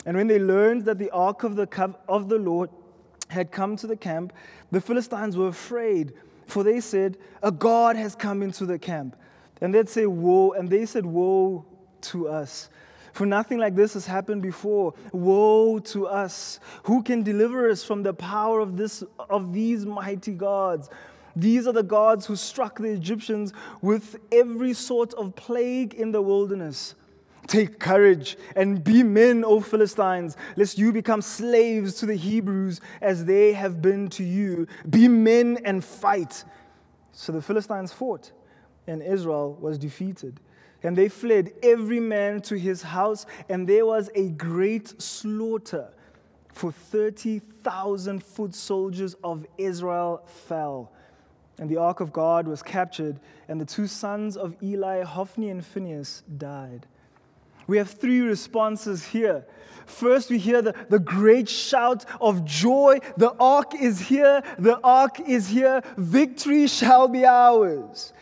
And 0.05 0.17
when 0.17 0.27
they 0.27 0.39
learned 0.39 0.85
that 0.85 0.99
the 0.99 1.09
ark 1.11 1.43
of 1.43 1.55
the, 1.55 1.95
of 2.07 2.29
the 2.29 2.37
Lord 2.37 2.69
had 3.29 3.51
come 3.51 3.75
to 3.77 3.87
the 3.87 3.97
camp, 3.97 4.33
the 4.71 4.81
Philistines 4.81 5.37
were 5.37 5.47
afraid, 5.47 6.13
for 6.47 6.63
they 6.63 6.79
said, 6.79 7.17
A 7.41 7.51
God 7.51 7.95
has 7.95 8.15
come 8.15 8.43
into 8.43 8.65
the 8.65 8.77
camp. 8.77 9.15
And 9.61 9.73
they'd 9.73 9.89
say, 9.89 10.05
Woe, 10.05 10.51
and 10.51 10.69
they 10.69 10.85
said, 10.85 11.05
Woe 11.05 11.65
to 12.01 12.27
us. 12.27 12.69
For 13.13 13.27
nothing 13.27 13.59
like 13.59 13.75
this 13.75 13.93
has 13.93 14.07
happened 14.07 14.41
before. 14.41 14.95
Woe 15.11 15.77
to 15.79 16.07
us! 16.07 16.59
Who 16.85 17.03
can 17.03 17.21
deliver 17.21 17.69
us 17.69 17.83
from 17.83 18.01
the 18.01 18.13
power 18.13 18.59
of, 18.59 18.75
this, 18.75 19.03
of 19.29 19.53
these 19.53 19.85
mighty 19.85 20.33
gods? 20.33 20.89
These 21.35 21.67
are 21.67 21.73
the 21.73 21.83
gods 21.83 22.25
who 22.25 22.35
struck 22.35 22.79
the 22.79 22.91
Egyptians 22.91 23.53
with 23.81 24.17
every 24.31 24.73
sort 24.73 25.13
of 25.15 25.35
plague 25.35 25.93
in 25.93 26.11
the 26.11 26.21
wilderness. 26.21 26.95
Take 27.47 27.79
courage 27.79 28.37
and 28.55 28.83
be 28.83 29.03
men, 29.03 29.43
O 29.43 29.59
Philistines, 29.59 30.37
lest 30.55 30.77
you 30.77 30.93
become 30.93 31.21
slaves 31.21 31.95
to 31.95 32.05
the 32.05 32.15
Hebrews 32.15 32.79
as 33.01 33.25
they 33.25 33.53
have 33.53 33.81
been 33.81 34.09
to 34.09 34.23
you. 34.23 34.67
Be 34.89 35.07
men 35.07 35.59
and 35.65 35.83
fight. 35.83 36.45
So 37.11 37.31
the 37.31 37.41
Philistines 37.41 37.91
fought, 37.91 38.31
and 38.87 39.01
Israel 39.01 39.57
was 39.59 39.77
defeated. 39.77 40.39
And 40.83 40.97
they 40.97 41.09
fled, 41.09 41.53
every 41.63 41.99
man 41.99 42.41
to 42.41 42.57
his 42.57 42.81
house, 42.81 43.25
and 43.49 43.67
there 43.67 43.85
was 43.85 44.09
a 44.15 44.29
great 44.29 45.01
slaughter. 45.01 45.89
For 46.53 46.71
30,000 46.71 48.23
foot 48.23 48.53
soldiers 48.53 49.15
of 49.23 49.45
Israel 49.57 50.23
fell. 50.47 50.91
And 51.59 51.69
the 51.69 51.77
ark 51.77 51.99
of 51.99 52.11
God 52.11 52.47
was 52.47 52.63
captured, 52.63 53.19
and 53.47 53.61
the 53.61 53.65
two 53.65 53.87
sons 53.87 54.35
of 54.35 54.55
Eli, 54.61 55.03
Hophni 55.03 55.49
and 55.49 55.63
Phinehas, 55.63 56.23
died. 56.37 56.87
We 57.67 57.77
have 57.77 57.91
three 57.91 58.21
responses 58.21 59.05
here. 59.05 59.45
First, 59.85 60.29
we 60.29 60.37
hear 60.37 60.61
the, 60.61 60.73
the 60.89 60.99
great 60.99 61.47
shout 61.47 62.05
of 62.19 62.45
joy. 62.45 62.99
The 63.17 63.33
ark 63.39 63.73
is 63.79 63.99
here. 63.99 64.41
The 64.57 64.79
ark 64.83 65.19
is 65.19 65.47
here. 65.47 65.81
Victory 65.97 66.67
shall 66.67 67.07
be 67.07 67.25
ours. 67.25 68.13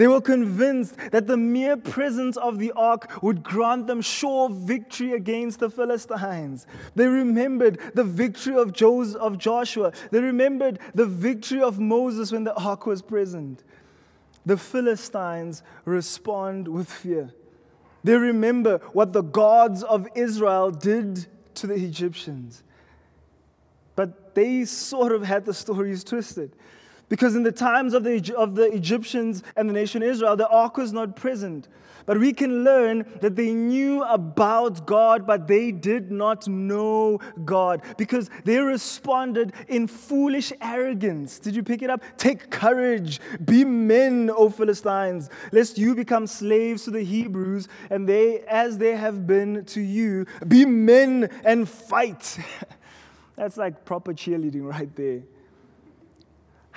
They 0.00 0.08
were 0.08 0.22
convinced 0.22 0.96
that 1.10 1.26
the 1.26 1.36
mere 1.36 1.76
presence 1.76 2.38
of 2.38 2.58
the 2.58 2.72
ark 2.72 3.22
would 3.22 3.42
grant 3.42 3.86
them 3.86 4.00
sure 4.00 4.48
victory 4.48 5.12
against 5.12 5.60
the 5.60 5.68
Philistines. 5.68 6.66
They 6.94 7.06
remembered 7.06 7.78
the 7.92 8.04
victory 8.04 8.56
of, 8.56 8.72
Joshua. 8.72 9.92
They 10.10 10.20
remembered 10.20 10.78
the 10.94 11.04
victory 11.04 11.60
of 11.60 11.78
Moses 11.78 12.32
when 12.32 12.44
the 12.44 12.54
ark 12.54 12.86
was 12.86 13.02
present. 13.02 13.62
The 14.46 14.56
Philistines 14.56 15.62
respond 15.84 16.66
with 16.66 16.90
fear. 16.90 17.34
They 18.02 18.14
remember 18.14 18.78
what 18.94 19.12
the 19.12 19.20
gods 19.20 19.82
of 19.82 20.08
Israel 20.14 20.70
did 20.70 21.26
to 21.56 21.66
the 21.66 21.74
Egyptians. 21.74 22.62
But 23.96 24.34
they 24.34 24.64
sort 24.64 25.12
of 25.12 25.24
had 25.24 25.44
the 25.44 25.52
stories 25.52 26.02
twisted. 26.04 26.56
Because 27.10 27.34
in 27.34 27.42
the 27.42 27.52
times 27.52 27.92
of 27.92 28.04
the, 28.04 28.34
of 28.36 28.54
the 28.54 28.72
Egyptians 28.72 29.42
and 29.56 29.68
the 29.68 29.74
nation 29.74 30.02
Israel, 30.02 30.36
the 30.36 30.48
ark 30.48 30.78
was 30.78 30.92
not 30.92 31.16
present. 31.16 31.68
But 32.06 32.18
we 32.18 32.32
can 32.32 32.64
learn 32.64 33.04
that 33.20 33.36
they 33.36 33.52
knew 33.52 34.02
about 34.04 34.86
God, 34.86 35.26
but 35.26 35.46
they 35.46 35.72
did 35.72 36.10
not 36.10 36.46
know 36.48 37.18
God 37.44 37.82
because 37.98 38.30
they 38.44 38.58
responded 38.58 39.52
in 39.68 39.86
foolish 39.86 40.52
arrogance. 40.62 41.38
Did 41.40 41.54
you 41.54 41.62
pick 41.62 41.82
it 41.82 41.90
up? 41.90 42.02
Take 42.16 42.48
courage, 42.48 43.20
be 43.44 43.64
men, 43.64 44.30
O 44.30 44.48
Philistines, 44.48 45.28
lest 45.52 45.78
you 45.78 45.94
become 45.94 46.26
slaves 46.26 46.84
to 46.84 46.90
the 46.92 47.02
Hebrews, 47.02 47.68
and 47.90 48.08
they, 48.08 48.40
as 48.40 48.78
they 48.78 48.96
have 48.96 49.26
been 49.26 49.64
to 49.66 49.80
you, 49.80 50.26
be 50.46 50.64
men 50.64 51.28
and 51.44 51.68
fight. 51.68 52.38
That's 53.36 53.56
like 53.56 53.84
proper 53.84 54.12
cheerleading 54.12 54.64
right 54.64 54.94
there 54.94 55.22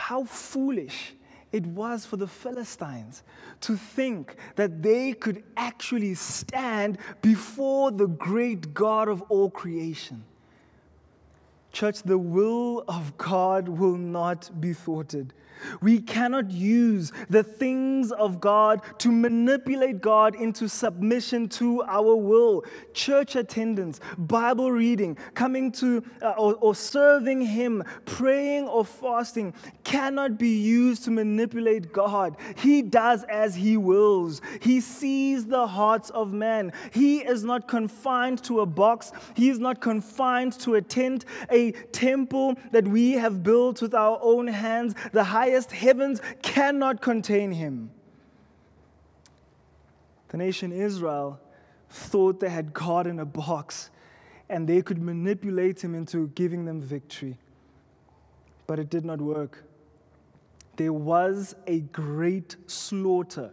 how 0.03 0.25
foolish 0.25 1.13
it 1.53 1.65
was 1.65 2.05
for 2.05 2.17
the 2.17 2.27
Philistines 2.27 3.24
to 3.62 3.77
think 3.77 4.36
that 4.57 4.83
they 4.83 5.13
could 5.13 5.41
actually 5.55 6.13
stand 6.13 6.98
before 7.22 7.89
the 7.89 8.07
great 8.07 8.74
God 8.74 9.07
of 9.07 9.22
all 9.29 9.50
creation. 9.50 10.25
Church, 11.72 12.03
the 12.03 12.17
will 12.17 12.83
of 12.89 13.17
God 13.17 13.69
will 13.69 13.98
not 13.98 14.50
be 14.60 14.74
thwarted. 14.74 15.33
We 15.81 16.01
cannot 16.01 16.51
use 16.51 17.12
the 17.29 17.43
things 17.43 18.12
of 18.12 18.39
God 18.39 18.81
to 19.00 19.12
manipulate 19.12 20.01
God 20.01 20.36
into 20.36 20.67
submission 20.67 21.50
to 21.50 21.83
our 21.83 22.15
will. 22.15 22.63
Church 22.93 23.36
attendance, 23.36 24.00
Bible 24.17 24.72
reading, 24.72 25.17
coming 25.33 25.72
to 25.74 26.03
uh, 26.22 26.31
or, 26.31 26.55
or 26.55 26.75
serving 26.75 27.41
Him, 27.41 27.83
praying 28.05 28.67
or 28.67 28.86
fasting 28.86 29.53
cannot 29.83 30.38
be 30.38 30.57
used 30.62 31.03
to 31.05 31.12
manipulate 31.12 31.93
God. 31.93 32.38
He 32.57 32.81
does 32.81 33.24
as 33.25 33.55
He 33.55 33.77
wills, 33.77 34.41
He 34.62 34.79
sees 34.81 35.45
the 35.45 35.67
hearts 35.67 36.10
of 36.12 36.33
man. 36.33 36.74
He 36.91 37.19
is 37.19 37.43
not 37.43 37.67
confined 37.67 38.43
to 38.45 38.62
a 38.62 38.65
box, 38.65 39.12
He 39.36 39.50
is 39.50 39.60
not 39.60 39.81
confined 39.81 40.53
to 40.60 40.75
a 40.75 40.81
tent, 40.81 41.25
a 41.51 41.72
temple 41.91 42.55
that 42.72 42.88
we 42.88 43.12
have 43.13 43.43
built 43.43 43.81
with 43.81 43.93
our 43.93 44.19
own 44.22 44.48
hands. 44.48 44.95
The 45.12 45.24
highest 45.24 45.43
highest 45.44 45.74
heavens 45.74 46.22
cannot 46.42 47.02
contain 47.02 47.52
him. 47.52 47.92
The 50.30 50.38
nation 50.38 50.72
Israel 50.72 51.38
thought 51.90 52.40
they 52.40 52.50
had 52.50 52.74
God 52.74 53.08
in 53.08 53.20
a 53.20 53.26
box 53.26 53.90
and 54.50 54.68
they 54.68 54.82
could 54.82 55.02
manipulate 55.02 55.84
him 55.84 55.96
into 55.96 56.28
giving 56.30 56.64
them 56.64 56.80
victory. 56.82 57.38
But 58.68 58.80
it 58.80 58.90
did 58.90 59.04
not 59.04 59.20
work. 59.20 59.66
There 60.78 60.94
was 60.94 61.56
a 61.68 61.82
great 61.82 62.56
slaughter, 62.68 63.52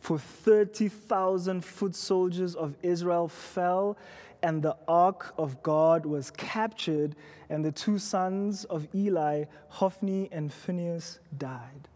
for 0.00 0.18
30,000 0.18 1.64
foot 1.64 1.96
soldiers 1.96 2.54
of 2.54 2.74
Israel 2.82 3.26
fell, 3.28 3.98
and 4.44 4.62
the 4.62 4.76
ark 4.86 5.32
of 5.38 5.62
God 5.62 6.04
was 6.04 6.30
captured, 6.30 7.16
and 7.48 7.64
the 7.64 7.72
two 7.72 7.98
sons 7.98 8.64
of 8.64 8.86
Eli, 8.94 9.44
Hophni 9.70 10.28
and 10.30 10.52
Phinehas, 10.52 11.18
died. 11.38 11.88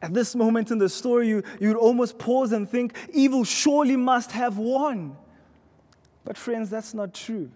At 0.00 0.14
this 0.14 0.36
moment 0.36 0.70
in 0.70 0.78
the 0.78 0.88
story, 0.88 1.26
you, 1.26 1.42
you'd 1.58 1.76
almost 1.76 2.20
pause 2.20 2.52
and 2.52 2.70
think, 2.70 2.96
evil 3.12 3.42
surely 3.42 3.96
must 3.96 4.30
have 4.30 4.58
won. 4.58 5.16
But, 6.24 6.38
friends, 6.38 6.70
that's 6.70 6.94
not 6.94 7.12
true. 7.14 7.50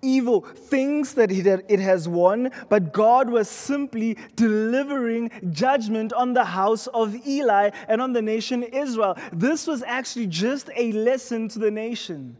Evil 0.00 0.40
thinks 0.40 1.12
that 1.12 1.30
it 1.30 1.80
has 1.80 2.08
won, 2.08 2.50
but 2.70 2.94
God 2.94 3.28
was 3.28 3.50
simply 3.50 4.16
delivering 4.36 5.30
judgment 5.52 6.14
on 6.14 6.32
the 6.32 6.44
house 6.44 6.86
of 6.86 7.14
Eli 7.26 7.72
and 7.88 8.00
on 8.00 8.14
the 8.14 8.22
nation 8.22 8.62
Israel. 8.62 9.18
This 9.34 9.66
was 9.66 9.82
actually 9.82 10.28
just 10.28 10.70
a 10.74 10.92
lesson 10.92 11.46
to 11.48 11.58
the 11.58 11.70
nation. 11.70 12.38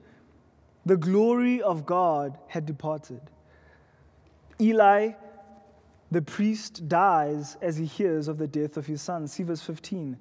The 0.91 0.97
glory 0.97 1.63
of 1.63 1.87
God 1.87 2.37
had 2.49 2.67
departed. 2.67 3.21
Eli, 4.61 5.13
the 6.11 6.21
priest, 6.21 6.89
dies 6.89 7.57
as 7.63 7.77
he 7.77 7.85
hears 7.85 8.27
of 8.27 8.39
the 8.39 8.49
death 8.49 8.77
of 8.77 8.87
his 8.87 9.01
son. 9.01 9.29
See 9.29 9.45
verse 9.45 9.61
15. 9.61 10.17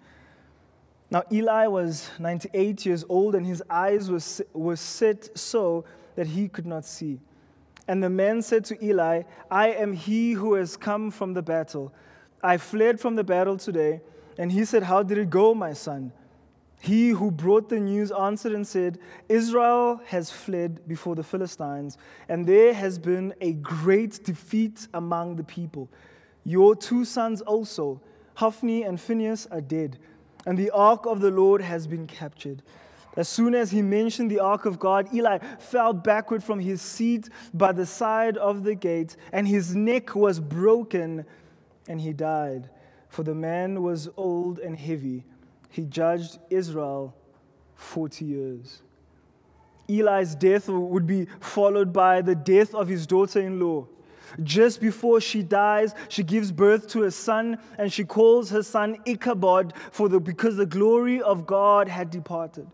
Now, 1.09 1.23
Eli 1.31 1.65
was 1.65 2.11
98 2.19 2.85
years 2.85 3.03
old, 3.09 3.33
and 3.33 3.47
his 3.47 3.63
eyes 3.67 4.11
were, 4.11 4.19
were 4.53 4.75
set 4.75 5.35
so 5.35 5.85
that 6.15 6.27
he 6.27 6.47
could 6.47 6.67
not 6.67 6.85
see. 6.85 7.19
And 7.87 8.03
the 8.03 8.11
man 8.11 8.43
said 8.43 8.63
to 8.65 8.85
Eli, 8.85 9.23
I 9.49 9.69
am 9.69 9.93
he 9.93 10.33
who 10.33 10.53
has 10.53 10.77
come 10.77 11.09
from 11.09 11.33
the 11.33 11.41
battle. 11.41 11.91
I 12.43 12.57
fled 12.57 12.99
from 12.99 13.15
the 13.15 13.23
battle 13.23 13.57
today. 13.57 14.01
And 14.37 14.51
he 14.51 14.65
said, 14.65 14.83
How 14.83 15.01
did 15.01 15.17
it 15.17 15.31
go, 15.31 15.55
my 15.55 15.73
son? 15.73 16.11
He 16.81 17.09
who 17.09 17.29
brought 17.29 17.67
the 17.67 17.79
news 17.79 18.09
answered 18.11 18.53
and 18.53 18.65
said, 18.65 18.99
Israel 19.27 19.99
has 20.05 20.31
fled 20.31 20.87
before 20.87 21.13
the 21.13 21.23
Philistines, 21.23 21.97
and 22.29 22.47
there 22.47 22.73
has 22.73 22.97
been 22.97 23.33
a 23.41 23.53
great 23.53 24.23
defeat 24.23 24.87
among 24.93 25.35
the 25.35 25.43
people. 25.43 25.89
Your 26.45 26.75
two 26.75 27.03
sons 27.03 27.41
also, 27.41 28.01
Hophni 28.35 28.83
and 28.83 28.99
Phinehas, 28.99 29.45
are 29.51 29.59
dead, 29.59 29.99
and 30.45 30.57
the 30.57 30.71
ark 30.71 31.05
of 31.05 31.19
the 31.19 31.31
Lord 31.31 31.61
has 31.61 31.85
been 31.85 32.07
captured. 32.07 32.63
As 33.17 33.27
soon 33.27 33.55
as 33.55 33.71
he 33.71 33.81
mentioned 33.81 34.31
the 34.31 34.39
ark 34.39 34.65
of 34.65 34.79
God, 34.79 35.13
Eli 35.13 35.39
fell 35.59 35.91
backward 35.91 36.41
from 36.41 36.59
his 36.59 36.81
seat 36.81 37.27
by 37.53 37.73
the 37.73 37.85
side 37.85 38.37
of 38.37 38.63
the 38.63 38.75
gate, 38.75 39.17
and 39.33 39.45
his 39.45 39.75
neck 39.75 40.15
was 40.15 40.39
broken, 40.39 41.25
and 41.89 41.99
he 41.99 42.13
died. 42.13 42.69
For 43.09 43.23
the 43.23 43.35
man 43.35 43.83
was 43.83 44.07
old 44.15 44.59
and 44.59 44.77
heavy 44.77 45.25
he 45.69 45.85
judged 45.85 46.39
Israel 46.49 47.15
40 47.75 48.25
years. 48.25 48.81
Eli's 49.87 50.35
death 50.35 50.67
would 50.69 51.07
be 51.07 51.25
followed 51.39 51.91
by 51.91 52.21
the 52.21 52.35
death 52.35 52.75
of 52.75 52.87
his 52.87 53.07
daughter 53.07 53.39
in 53.39 53.59
law. 53.59 53.87
Just 54.43 54.79
before 54.79 55.19
she 55.19 55.41
dies, 55.41 55.95
she 56.07 56.23
gives 56.23 56.51
birth 56.51 56.87
to 56.89 57.03
a 57.03 57.11
son, 57.11 57.57
and 57.77 57.91
she 57.91 58.03
calls 58.03 58.51
her 58.51 58.61
son 58.61 58.97
Ichabod 59.05 59.73
for 59.91 60.07
the, 60.07 60.19
because 60.19 60.55
the 60.55 60.67
glory 60.67 61.21
of 61.21 61.47
God 61.47 61.87
had 61.87 62.11
departed. 62.11 62.67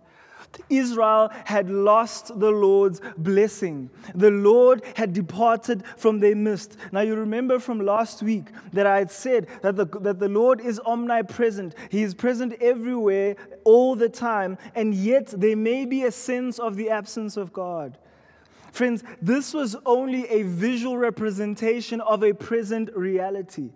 Israel 0.69 1.29
had 1.45 1.69
lost 1.69 2.39
the 2.39 2.51
Lord's 2.51 3.01
blessing. 3.17 3.89
The 4.13 4.31
Lord 4.31 4.83
had 4.95 5.13
departed 5.13 5.83
from 5.97 6.19
their 6.19 6.35
midst. 6.35 6.77
Now, 6.91 7.01
you 7.01 7.15
remember 7.15 7.59
from 7.59 7.79
last 7.79 8.23
week 8.23 8.45
that 8.73 8.85
I 8.85 8.97
had 8.97 9.11
said 9.11 9.47
that 9.61 9.75
the, 9.75 9.85
that 10.01 10.19
the 10.19 10.29
Lord 10.29 10.61
is 10.61 10.79
omnipresent. 10.85 11.75
He 11.89 12.03
is 12.03 12.13
present 12.13 12.53
everywhere, 12.61 13.35
all 13.63 13.95
the 13.95 14.09
time, 14.09 14.57
and 14.75 14.93
yet 14.93 15.27
there 15.27 15.57
may 15.57 15.85
be 15.85 16.03
a 16.03 16.11
sense 16.11 16.59
of 16.59 16.75
the 16.75 16.89
absence 16.89 17.37
of 17.37 17.53
God. 17.53 17.97
Friends, 18.71 19.03
this 19.21 19.53
was 19.53 19.77
only 19.85 20.27
a 20.27 20.43
visual 20.43 20.97
representation 20.97 22.01
of 22.01 22.23
a 22.23 22.33
present 22.33 22.89
reality. 22.93 23.69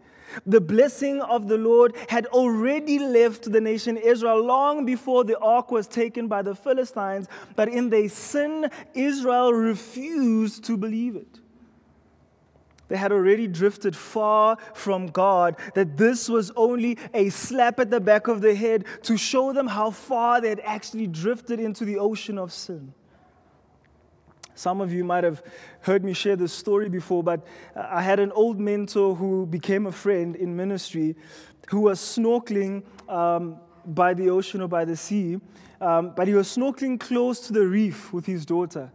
The 0.46 0.62
blessing 0.62 1.22
of 1.22 1.48
the 1.48 1.58
Lord 1.58 1.96
had 2.08 2.26
already 2.28 3.00
left 3.00 3.52
the 3.52 3.62
nation 3.62 3.98
Israel 3.98 4.44
long 4.44 4.86
before 4.86 5.24
the 5.24 5.38
ark 5.40 5.72
was 5.72 5.88
taken 5.88 6.28
by 6.28 6.42
the 6.42 6.56
Philistines, 6.56 7.28
but 7.56 7.70
in 7.70 7.90
their 7.90 8.10
sin, 8.10 8.70
Israel 8.94 9.54
refused 9.54 10.64
to 10.66 10.78
believe 10.78 11.16
it. 11.16 11.40
They 12.90 12.98
had 12.98 13.12
already 13.12 13.48
drifted 13.48 13.96
far 13.96 14.58
from 14.74 15.08
God, 15.08 15.56
that 15.76 15.96
this 15.96 16.28
was 16.28 16.52
only 16.56 16.98
a 17.14 17.30
slap 17.30 17.80
at 17.80 17.92
the 17.92 18.00
back 18.00 18.28
of 18.28 18.42
the 18.42 18.56
head 18.56 18.86
to 19.04 19.16
show 19.16 19.54
them 19.54 19.68
how 19.68 19.92
far 19.92 20.42
they 20.42 20.50
had 20.50 20.62
actually 20.62 21.06
drifted 21.06 21.60
into 21.60 21.86
the 21.86 21.98
ocean 21.98 22.40
of 22.40 22.52
sin. 22.52 22.94
Some 24.60 24.82
of 24.82 24.92
you 24.92 25.06
might 25.06 25.24
have 25.24 25.42
heard 25.80 26.04
me 26.04 26.12
share 26.12 26.36
this 26.36 26.52
story 26.52 26.90
before, 26.90 27.24
but 27.24 27.48
I 27.78 28.02
had 28.02 28.20
an 28.20 28.34
old 28.34 28.60
mentor 28.60 29.16
who 29.16 29.46
became 29.46 29.86
a 29.86 29.92
friend 29.94 30.36
in 30.36 30.54
ministry 30.54 31.16
who 31.70 31.80
was 31.80 31.98
snorkeling 31.98 32.84
um, 33.08 33.56
by 33.86 34.14
the 34.14 34.30
ocean 34.30 34.62
or 34.62 34.68
by 34.68 34.84
the 34.84 34.98
sea, 34.98 35.40
um, 35.80 36.12
but 36.14 36.28
he 36.28 36.34
was 36.34 36.54
snorkeling 36.54 37.00
close 37.00 37.40
to 37.48 37.54
the 37.54 37.66
reef 37.66 38.12
with 38.12 38.26
his 38.26 38.46
daughter. 38.46 38.92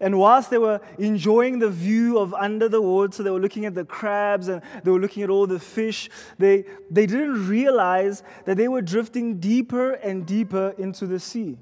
And 0.00 0.18
whilst 0.18 0.48
they 0.48 0.56
were 0.56 0.80
enjoying 0.96 1.58
the 1.58 1.68
view 1.68 2.18
of 2.18 2.32
under 2.32 2.66
the 2.66 2.80
water, 2.80 3.22
they 3.22 3.30
were 3.30 3.38
looking 3.38 3.66
at 3.66 3.74
the 3.74 3.84
crabs 3.84 4.48
and 4.48 4.62
they 4.82 4.90
were 4.90 4.98
looking 4.98 5.22
at 5.22 5.28
all 5.28 5.46
the 5.46 5.60
fish, 5.60 6.08
they, 6.38 6.64
they 6.90 7.04
didn't 7.04 7.46
realize 7.46 8.22
that 8.46 8.56
they 8.56 8.68
were 8.68 8.80
drifting 8.80 9.40
deeper 9.40 9.92
and 9.92 10.24
deeper 10.24 10.74
into 10.78 11.06
the 11.06 11.20
sea. 11.20 11.58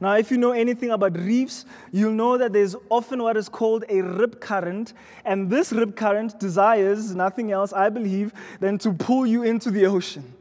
Now, 0.00 0.14
if 0.16 0.30
you 0.30 0.38
know 0.38 0.52
anything 0.52 0.90
about 0.90 1.16
reefs, 1.18 1.64
you'll 1.92 2.12
know 2.12 2.36
that 2.36 2.52
there's 2.52 2.74
often 2.90 3.22
what 3.22 3.36
is 3.36 3.48
called 3.48 3.84
a 3.88 4.00
rip 4.02 4.40
current, 4.40 4.92
and 5.24 5.48
this 5.48 5.72
rip 5.72 5.96
current 5.96 6.38
desires 6.38 7.14
nothing 7.14 7.52
else, 7.52 7.72
I 7.72 7.88
believe, 7.88 8.32
than 8.60 8.78
to 8.78 8.92
pull 8.92 9.26
you 9.26 9.42
into 9.42 9.70
the 9.70 9.86
ocean. 9.86 10.34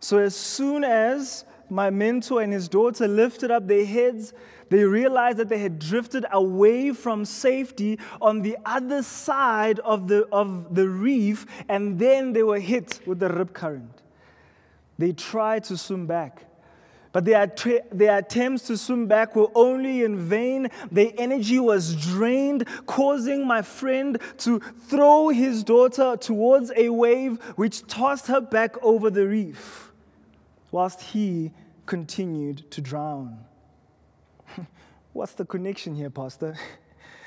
So, 0.00 0.18
as 0.18 0.36
soon 0.36 0.84
as 0.84 1.44
my 1.68 1.90
mentor 1.90 2.42
and 2.42 2.52
his 2.52 2.68
daughter 2.68 3.08
lifted 3.08 3.50
up 3.50 3.66
their 3.66 3.84
heads, 3.84 4.32
they 4.68 4.82
realized 4.84 5.38
that 5.38 5.48
they 5.48 5.58
had 5.58 5.78
drifted 5.78 6.26
away 6.32 6.92
from 6.92 7.24
safety 7.24 7.98
on 8.20 8.42
the 8.42 8.56
other 8.64 9.02
side 9.02 9.78
of 9.80 10.08
the, 10.08 10.26
of 10.32 10.74
the 10.74 10.88
reef, 10.88 11.46
and 11.68 11.98
then 11.98 12.32
they 12.32 12.42
were 12.42 12.58
hit 12.58 13.00
with 13.06 13.20
the 13.20 13.28
rip 13.28 13.52
current. 13.52 14.02
They 14.98 15.12
tried 15.12 15.64
to 15.64 15.76
swim 15.76 16.06
back. 16.06 16.44
But 17.16 17.24
their, 17.24 17.50
their 17.90 18.18
attempts 18.18 18.66
to 18.66 18.76
swim 18.76 19.06
back 19.06 19.34
were 19.34 19.48
only 19.54 20.04
in 20.04 20.18
vain. 20.18 20.68
Their 20.92 21.12
energy 21.16 21.58
was 21.58 21.96
drained, 21.96 22.68
causing 22.84 23.46
my 23.46 23.62
friend 23.62 24.18
to 24.40 24.58
throw 24.58 25.30
his 25.30 25.64
daughter 25.64 26.18
towards 26.20 26.72
a 26.76 26.90
wave 26.90 27.42
which 27.56 27.86
tossed 27.86 28.26
her 28.26 28.42
back 28.42 28.76
over 28.84 29.08
the 29.08 29.26
reef, 29.26 29.92
whilst 30.70 31.00
he 31.00 31.52
continued 31.86 32.70
to 32.72 32.82
drown. 32.82 33.38
What's 35.14 35.32
the 35.32 35.46
connection 35.46 35.94
here, 35.94 36.10
Pastor? 36.10 36.54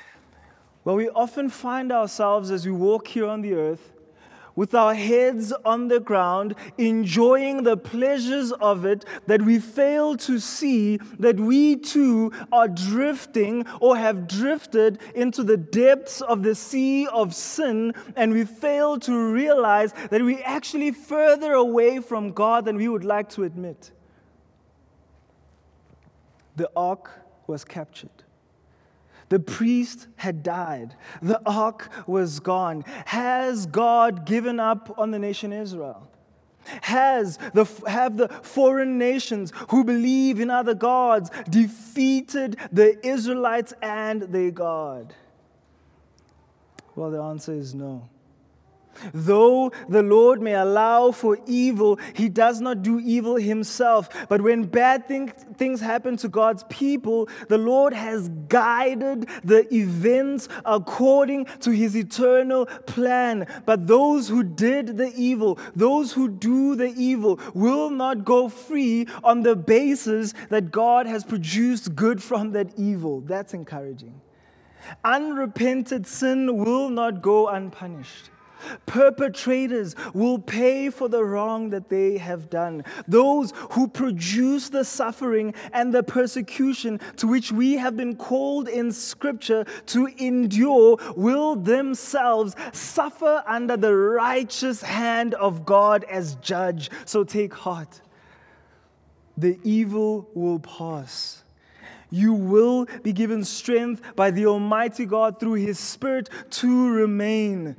well, 0.84 0.94
we 0.94 1.08
often 1.08 1.48
find 1.48 1.90
ourselves 1.90 2.52
as 2.52 2.64
we 2.64 2.70
walk 2.70 3.08
here 3.08 3.26
on 3.26 3.40
the 3.40 3.54
earth 3.54 3.90
with 4.56 4.74
our 4.74 4.94
heads 4.94 5.52
on 5.64 5.88
the 5.88 6.00
ground, 6.00 6.54
enjoying 6.78 7.62
the 7.62 7.76
pleasures 7.76 8.52
of 8.52 8.84
it, 8.84 9.04
that 9.26 9.42
we 9.42 9.58
fail 9.58 10.16
to 10.16 10.38
see 10.38 10.98
that 11.18 11.38
we 11.38 11.76
too 11.76 12.32
are 12.52 12.68
drifting 12.68 13.66
or 13.80 13.96
have 13.96 14.28
drifted 14.28 14.98
into 15.14 15.42
the 15.42 15.56
depths 15.56 16.20
of 16.20 16.42
the 16.42 16.54
sea 16.54 17.06
of 17.08 17.34
sin, 17.34 17.92
and 18.16 18.32
we 18.32 18.44
fail 18.44 18.98
to 18.98 19.32
realize 19.32 19.92
that 20.10 20.22
we're 20.22 20.42
actually 20.44 20.90
further 20.90 21.52
away 21.52 22.00
from 22.00 22.32
God 22.32 22.64
than 22.64 22.76
we 22.76 22.88
would 22.88 23.04
like 23.04 23.28
to 23.30 23.44
admit. 23.44 23.90
The 26.56 26.70
ark 26.76 27.10
was 27.46 27.64
captured. 27.64 28.10
The 29.30 29.38
priest 29.38 30.08
had 30.16 30.42
died. 30.42 30.94
The 31.22 31.40
ark 31.46 31.88
was 32.06 32.40
gone. 32.40 32.84
Has 33.06 33.64
God 33.64 34.26
given 34.26 34.60
up 34.60 34.94
on 34.98 35.12
the 35.12 35.18
nation 35.18 35.52
Israel? 35.52 36.10
Has 36.82 37.38
the, 37.54 37.64
have 37.86 38.16
the 38.16 38.28
foreign 38.28 38.98
nations 38.98 39.52
who 39.70 39.84
believe 39.84 40.40
in 40.40 40.50
other 40.50 40.74
gods 40.74 41.30
defeated 41.48 42.56
the 42.70 43.04
Israelites 43.06 43.72
and 43.80 44.22
their 44.22 44.50
God? 44.50 45.14
Well, 46.94 47.10
the 47.10 47.22
answer 47.22 47.54
is 47.54 47.74
no. 47.74 48.08
Though 49.12 49.72
the 49.88 50.02
Lord 50.02 50.40
may 50.40 50.54
allow 50.54 51.10
for 51.10 51.38
evil, 51.46 51.98
he 52.14 52.28
does 52.28 52.60
not 52.60 52.82
do 52.82 53.00
evil 53.00 53.36
himself. 53.36 54.08
But 54.28 54.40
when 54.42 54.64
bad 54.64 55.06
thing, 55.06 55.28
things 55.56 55.80
happen 55.80 56.16
to 56.18 56.28
God's 56.28 56.64
people, 56.64 57.28
the 57.48 57.58
Lord 57.58 57.92
has 57.92 58.28
guided 58.48 59.28
the 59.44 59.72
events 59.74 60.48
according 60.64 61.46
to 61.60 61.70
his 61.70 61.96
eternal 61.96 62.66
plan. 62.86 63.46
But 63.66 63.86
those 63.86 64.28
who 64.28 64.42
did 64.42 64.96
the 64.96 65.12
evil, 65.16 65.58
those 65.74 66.12
who 66.12 66.28
do 66.28 66.74
the 66.74 66.92
evil, 66.96 67.40
will 67.54 67.90
not 67.90 68.24
go 68.24 68.48
free 68.48 69.06
on 69.24 69.42
the 69.42 69.56
basis 69.56 70.34
that 70.48 70.70
God 70.70 71.06
has 71.06 71.24
produced 71.24 71.94
good 71.94 72.22
from 72.22 72.52
that 72.52 72.78
evil. 72.78 73.20
That's 73.20 73.54
encouraging. 73.54 74.20
Unrepented 75.04 76.06
sin 76.06 76.56
will 76.56 76.88
not 76.88 77.22
go 77.22 77.48
unpunished. 77.48 78.30
Perpetrators 78.86 79.94
will 80.14 80.38
pay 80.38 80.90
for 80.90 81.08
the 81.08 81.24
wrong 81.24 81.70
that 81.70 81.88
they 81.88 82.18
have 82.18 82.50
done. 82.50 82.84
Those 83.08 83.52
who 83.72 83.88
produce 83.88 84.68
the 84.68 84.84
suffering 84.84 85.54
and 85.72 85.92
the 85.92 86.02
persecution 86.02 87.00
to 87.16 87.26
which 87.26 87.52
we 87.52 87.74
have 87.74 87.96
been 87.96 88.16
called 88.16 88.68
in 88.68 88.92
Scripture 88.92 89.64
to 89.86 90.06
endure 90.18 90.96
will 91.16 91.56
themselves 91.56 92.54
suffer 92.72 93.42
under 93.46 93.76
the 93.76 93.94
righteous 93.94 94.82
hand 94.82 95.34
of 95.34 95.64
God 95.64 96.04
as 96.04 96.36
judge. 96.36 96.90
So 97.04 97.24
take 97.24 97.54
heart. 97.54 98.00
The 99.36 99.58
evil 99.64 100.28
will 100.34 100.58
pass. 100.58 101.44
You 102.10 102.34
will 102.34 102.86
be 103.02 103.12
given 103.12 103.44
strength 103.44 104.02
by 104.16 104.32
the 104.32 104.46
Almighty 104.46 105.06
God 105.06 105.38
through 105.38 105.54
His 105.54 105.78
Spirit 105.78 106.28
to 106.50 106.90
remain 106.90 107.76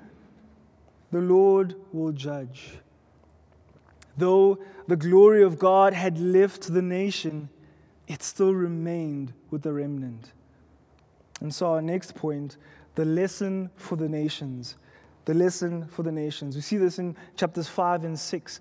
the 1.11 1.19
Lord 1.19 1.75
will 1.91 2.11
judge. 2.11 2.79
Though 4.17 4.59
the 4.87 4.95
glory 4.95 5.43
of 5.43 5.59
God 5.59 5.93
had 5.93 6.19
left 6.19 6.73
the 6.73 6.81
nation, 6.81 7.49
it 8.07 8.23
still 8.23 8.53
remained 8.53 9.33
with 9.49 9.61
the 9.61 9.73
remnant. 9.73 10.31
And 11.39 11.53
so, 11.53 11.71
our 11.73 11.81
next 11.81 12.15
point 12.15 12.57
the 12.95 13.05
lesson 13.05 13.69
for 13.75 13.95
the 13.95 14.09
nations. 14.09 14.77
The 15.25 15.33
lesson 15.33 15.85
for 15.85 16.03
the 16.03 16.11
nations. 16.11 16.55
We 16.55 16.61
see 16.61 16.77
this 16.77 16.99
in 16.99 17.15
chapters 17.35 17.67
5 17.67 18.03
and 18.03 18.19
6. 18.19 18.59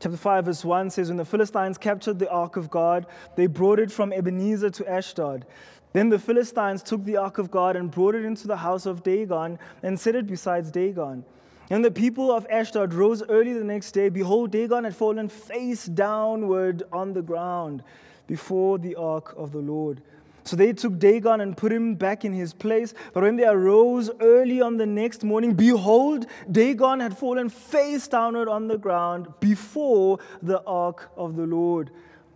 Chapter 0.00 0.16
5, 0.16 0.44
verse 0.46 0.64
1 0.64 0.90
says, 0.90 1.08
When 1.08 1.18
the 1.18 1.26
Philistines 1.26 1.76
captured 1.76 2.18
the 2.18 2.30
ark 2.30 2.56
of 2.56 2.70
God, 2.70 3.06
they 3.36 3.46
brought 3.46 3.78
it 3.78 3.92
from 3.92 4.14
Ebenezer 4.14 4.70
to 4.70 4.90
Ashdod. 4.90 5.44
Then 5.92 6.08
the 6.08 6.18
Philistines 6.18 6.82
took 6.82 7.04
the 7.04 7.18
ark 7.18 7.36
of 7.36 7.50
God 7.50 7.76
and 7.76 7.90
brought 7.90 8.14
it 8.14 8.24
into 8.24 8.46
the 8.46 8.56
house 8.56 8.86
of 8.86 9.02
Dagon 9.02 9.58
and 9.82 10.00
set 10.00 10.14
it 10.14 10.26
beside 10.26 10.72
Dagon. 10.72 11.24
And 11.70 11.84
the 11.84 11.90
people 11.90 12.32
of 12.32 12.46
Ashdod 12.50 12.92
rose 12.92 13.22
early 13.28 13.52
the 13.52 13.64
next 13.64 13.92
day. 13.92 14.08
Behold, 14.08 14.50
Dagon 14.50 14.84
had 14.84 14.96
fallen 14.96 15.28
face 15.28 15.86
downward 15.86 16.82
on 16.92 17.12
the 17.12 17.22
ground 17.22 17.82
before 18.26 18.78
the 18.78 18.96
ark 18.96 19.34
of 19.36 19.52
the 19.52 19.58
Lord. 19.58 20.02
So 20.42 20.56
they 20.56 20.72
took 20.72 20.98
Dagon 20.98 21.40
and 21.40 21.56
put 21.56 21.70
him 21.70 21.94
back 21.94 22.24
in 22.24 22.32
his 22.32 22.52
place. 22.52 22.92
But 23.12 23.22
when 23.22 23.36
they 23.36 23.46
arose 23.46 24.10
early 24.20 24.60
on 24.60 24.78
the 24.78 24.86
next 24.86 25.22
morning, 25.22 25.54
behold, 25.54 26.26
Dagon 26.50 26.98
had 26.98 27.16
fallen 27.16 27.48
face 27.48 28.08
downward 28.08 28.48
on 28.48 28.66
the 28.66 28.78
ground 28.78 29.28
before 29.38 30.18
the 30.42 30.60
ark 30.64 31.10
of 31.16 31.36
the 31.36 31.46
Lord. 31.46 31.90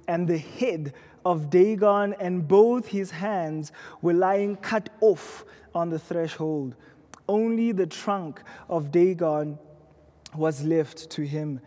and 0.09 0.29
the 0.29 0.39
head 0.39 0.93
of 1.25 1.51
Dagon 1.51 2.15
and 2.21 2.47
both 2.47 2.89
his 2.89 3.11
hands 3.11 3.73
were 4.03 4.13
lying 4.13 4.57
cut 4.57 4.91
off 5.01 5.45
on 5.75 5.91
the 5.91 5.99
threshold. 5.99 6.75
Only 7.29 7.73
the 7.73 7.87
trunk 7.87 8.43
of 8.69 8.91
Dagon 8.91 9.59
was 10.35 10.65
left 10.65 11.11
to 11.11 11.23
him. 11.23 11.61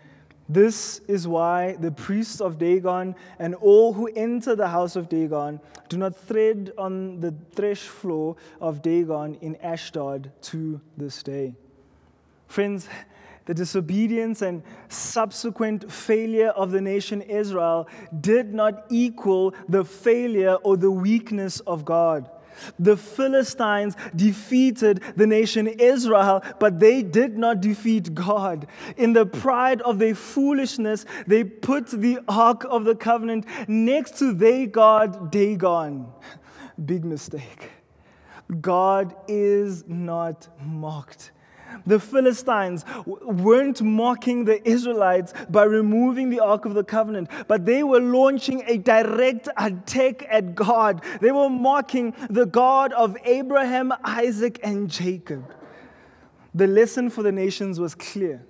This 0.50 1.02
is 1.08 1.28
why 1.28 1.74
the 1.74 1.92
priests 1.92 2.40
of 2.40 2.58
Dagon 2.58 3.16
and 3.38 3.54
all 3.56 3.92
who 3.92 4.08
enter 4.08 4.56
the 4.56 4.70
house 4.70 4.96
of 4.96 5.10
Dagon 5.10 5.60
do 5.90 5.98
not 5.98 6.28
tread 6.28 6.72
on 6.78 7.20
the 7.20 7.34
thresh 7.54 7.82
floor 7.82 8.38
of 8.62 8.82
Dagon 8.82 9.36
in 9.42 9.56
Ashdod 9.58 10.32
to 10.44 10.80
this 10.96 11.22
day. 11.22 11.54
Friends, 12.48 12.88
the 13.46 13.54
disobedience 13.54 14.42
and 14.42 14.64
subsequent 14.88 15.92
failure 15.92 16.50
of 16.50 16.72
the 16.72 16.82
nation 16.82 17.22
Israel 17.22 17.88
did 18.22 18.54
not 18.54 18.86
equal 18.90 19.54
the 19.68 19.84
failure 19.84 20.56
or 20.56 20.78
the 20.78 20.92
weakness 20.92 21.60
of 21.62 21.84
God. 21.84 22.30
The 22.80 22.98
Philistines 22.98 23.96
defeated 24.16 25.02
the 25.16 25.28
nation 25.28 25.68
Israel, 25.68 26.44
but 26.60 26.80
they 26.80 27.04
did 27.04 27.38
not 27.38 27.62
defeat 27.62 28.14
God. 28.14 28.68
In 28.98 29.14
the 29.14 29.26
pride 29.26 29.82
of 29.82 30.00
their 30.00 30.16
foolishness, 30.16 31.06
they 31.26 31.44
put 31.44 31.88
the 31.88 32.20
Ark 32.28 32.66
of 32.70 32.86
the 32.86 32.96
Covenant 32.96 33.46
next 33.68 34.18
to 34.20 34.34
their 34.34 34.68
God, 34.68 35.32
Dagon. 35.32 36.08
Big 36.86 37.04
mistake. 37.04 37.72
God 38.62 39.16
is 39.28 39.84
not 39.88 40.48
mocked. 40.62 41.32
The 41.88 42.00
Philistines 42.00 42.86
weren't 43.06 43.82
mocking 43.82 44.44
the 44.44 44.68
Israelites 44.68 45.34
by 45.50 45.64
removing 45.64 46.30
the 46.30 46.42
Ark 46.42 46.66
of 46.66 46.74
the 46.74 46.84
Covenant, 46.84 47.30
but 47.48 47.66
they 47.66 47.82
were 47.82 48.02
launching 48.02 48.62
a 48.68 48.78
direct 48.78 49.48
attack 49.58 50.26
at 50.30 50.54
God. 50.54 51.02
They 51.22 51.32
were 51.32 51.50
mocking 51.50 52.14
the 52.30 52.46
God 52.46 52.92
of 52.92 53.16
Abraham, 53.24 53.94
Isaac, 54.04 54.60
and 54.64 54.90
Jacob. 54.90 55.54
The 56.54 56.68
lesson 56.68 57.10
for 57.10 57.24
the 57.24 57.32
nations 57.32 57.80
was 57.80 57.96
clear. 57.96 58.46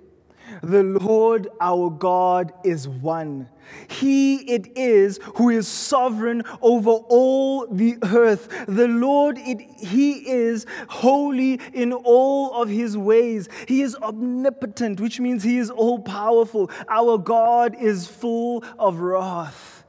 The 0.62 0.82
Lord 0.82 1.48
our 1.60 1.90
God 1.90 2.52
is 2.64 2.88
one. 2.88 3.48
He 3.88 4.36
it 4.52 4.76
is 4.76 5.18
who 5.36 5.50
is 5.50 5.66
sovereign 5.66 6.42
over 6.60 6.90
all 6.90 7.66
the 7.66 7.96
earth. 8.02 8.48
The 8.66 8.88
Lord 8.88 9.38
it 9.38 9.60
he 9.60 10.28
is 10.28 10.66
holy 10.88 11.60
in 11.72 11.92
all 11.92 12.60
of 12.60 12.68
his 12.68 12.96
ways. 12.96 13.48
He 13.66 13.82
is 13.82 13.96
omnipotent, 13.96 15.00
which 15.00 15.20
means 15.20 15.42
he 15.42 15.58
is 15.58 15.70
all 15.70 15.98
powerful. 15.98 16.70
Our 16.88 17.18
God 17.18 17.76
is 17.80 18.06
full 18.06 18.64
of 18.78 19.00
wrath. 19.00 19.84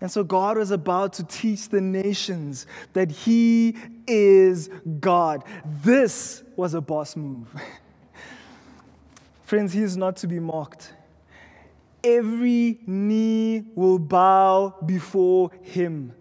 And 0.00 0.10
so 0.10 0.24
God 0.24 0.58
was 0.58 0.72
about 0.72 1.12
to 1.14 1.24
teach 1.24 1.68
the 1.68 1.80
nations 1.80 2.66
that 2.92 3.12
he 3.12 3.76
is 4.08 4.68
God. 4.98 5.44
This 5.64 6.42
was 6.56 6.74
a 6.74 6.80
boss 6.80 7.14
move. 7.14 7.46
Friends, 9.44 9.72
he 9.72 9.80
is 9.80 9.96
not 9.96 10.16
to 10.16 10.26
be 10.26 10.40
mocked. 10.40 10.92
Every 12.04 12.80
knee 12.86 13.64
will 13.74 13.98
bow 13.98 14.76
before 14.84 15.50
him. 15.62 16.14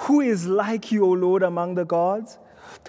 Who 0.00 0.20
is 0.20 0.46
like 0.46 0.92
you, 0.92 1.04
O 1.04 1.10
Lord, 1.10 1.42
among 1.42 1.74
the 1.74 1.84
gods? 1.84 2.38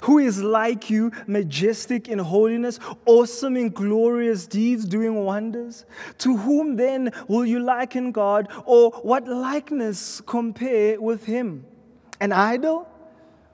Who 0.04 0.20
is 0.20 0.42
like 0.42 0.90
you, 0.90 1.12
majestic 1.28 2.08
in 2.08 2.20
holiness, 2.20 2.80
awesome 3.06 3.58
in 3.58 3.70
glorious 3.70 4.48
deeds, 4.48 4.86
doing 4.86 5.26
wonders? 5.26 5.86
To 6.20 6.38
whom 6.38 6.76
then 6.76 7.12
will 7.28 7.46
you 7.46 7.60
liken 7.60 8.12
God, 8.12 8.48
or 8.66 8.92
what 9.02 9.28
likeness 9.28 10.22
compare 10.22 11.02
with 11.02 11.26
him? 11.26 11.66
An 12.20 12.32
idol? 12.32 12.88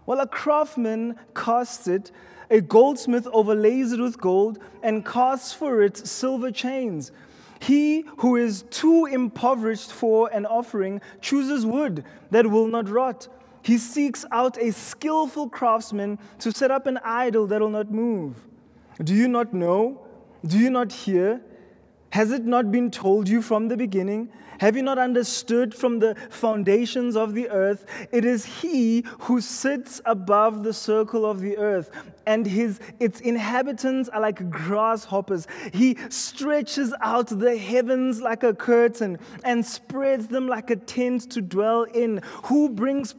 Well, 0.05 0.19
a 0.19 0.27
craftsman 0.27 1.15
casts 1.35 1.87
it, 1.87 2.11
a 2.49 2.61
goldsmith 2.61 3.27
overlays 3.33 3.91
it 3.91 3.99
with 3.99 4.19
gold 4.19 4.59
and 4.81 5.05
casts 5.05 5.53
for 5.53 5.81
it 5.81 5.97
silver 5.97 6.51
chains. 6.51 7.11
He 7.59 8.05
who 8.17 8.35
is 8.35 8.63
too 8.69 9.05
impoverished 9.05 9.91
for 9.91 10.29
an 10.33 10.45
offering 10.45 11.01
chooses 11.21 11.65
wood 11.65 12.03
that 12.31 12.47
will 12.47 12.67
not 12.67 12.89
rot. 12.89 13.27
He 13.61 13.77
seeks 13.77 14.25
out 14.31 14.57
a 14.57 14.71
skillful 14.71 15.49
craftsman 15.49 16.19
to 16.39 16.51
set 16.51 16.71
up 16.71 16.87
an 16.87 16.99
idol 17.03 17.47
that 17.47 17.61
will 17.61 17.69
not 17.69 17.91
move. 17.91 18.35
Do 19.03 19.13
you 19.13 19.27
not 19.27 19.53
know? 19.53 20.01
Do 20.45 20.57
you 20.57 20.69
not 20.69 20.91
hear? 20.91 21.41
Has 22.11 22.31
it 22.31 22.45
not 22.45 22.71
been 22.71 22.89
told 22.89 23.27
you 23.27 23.41
from 23.41 23.67
the 23.67 23.77
beginning? 23.77 24.29
Have 24.59 24.75
you 24.75 24.81
not 24.81 24.97
understood 24.97 25.75
from 25.75 25.99
the 25.99 26.15
foundations 26.29 27.15
of 27.15 27.33
the 27.33 27.49
earth? 27.49 27.85
It 28.11 28.25
is 28.25 28.45
He 28.45 29.03
who 29.19 29.39
sits 29.41 30.01
above 30.05 30.63
the 30.63 30.73
circle 30.73 31.25
of 31.25 31.41
the 31.41 31.57
earth, 31.57 31.91
and 32.27 32.45
his, 32.45 32.79
its 32.99 33.21
inhabitants 33.21 34.09
are 34.09 34.19
like 34.19 34.49
grasshoppers. 34.51 35.47
He 35.73 35.97
stretches 36.09 36.93
out 37.01 37.27
the 37.27 37.57
heavens 37.57 38.21
like 38.21 38.43
a 38.43 38.53
curtain 38.53 39.17
and 39.45 39.65
spreads 39.65 40.27
them 40.27 40.45
like 40.45 40.69
a 40.69 40.75
tent 40.75 41.31
to 41.31 41.41
dwell 41.41 41.83
in. 41.83 42.21
Who 42.43 42.69
brings 42.69 43.15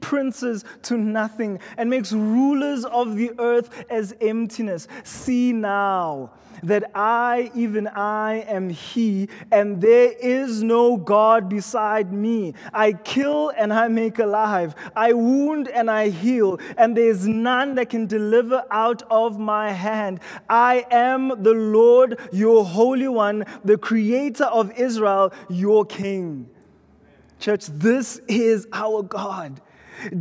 princes 0.00 0.64
to 0.82 0.96
nothing 0.96 1.60
and 1.76 1.90
makes 1.90 2.12
rulers 2.12 2.86
of 2.86 3.16
the 3.16 3.32
earth 3.38 3.84
as 3.90 4.14
emptiness? 4.22 4.88
See 5.04 5.52
now 5.52 6.32
that 6.62 6.90
I, 6.94 7.50
even 7.54 7.88
I, 7.88 8.44
am 8.48 8.70
He, 8.70 9.28
and 9.50 9.80
there 9.80 10.12
is 10.20 10.62
no 10.62 10.96
God 10.96 11.48
beside 11.48 12.12
me. 12.12 12.54
I 12.72 12.92
kill 12.92 13.50
and 13.50 13.72
I 13.72 13.88
make 13.88 14.18
alive, 14.18 14.74
I 14.94 15.12
wound 15.12 15.68
and 15.68 15.90
I 15.90 16.08
heal, 16.08 16.58
and 16.76 16.96
there 16.96 17.10
is 17.10 17.26
none 17.26 17.74
that 17.76 17.90
can 17.90 18.06
deliver 18.06 18.64
out 18.70 19.02
of 19.10 19.38
my 19.38 19.72
hand. 19.72 20.20
I 20.48 20.86
am 20.90 21.42
the 21.42 21.54
Lord, 21.54 22.18
your 22.32 22.64
Holy 22.64 23.08
One, 23.08 23.44
the 23.64 23.78
Creator 23.78 24.44
of 24.44 24.72
Israel, 24.78 25.32
your 25.48 25.84
King. 25.84 26.48
Church, 27.38 27.66
this 27.66 28.20
is 28.28 28.66
our 28.72 29.02
God. 29.02 29.60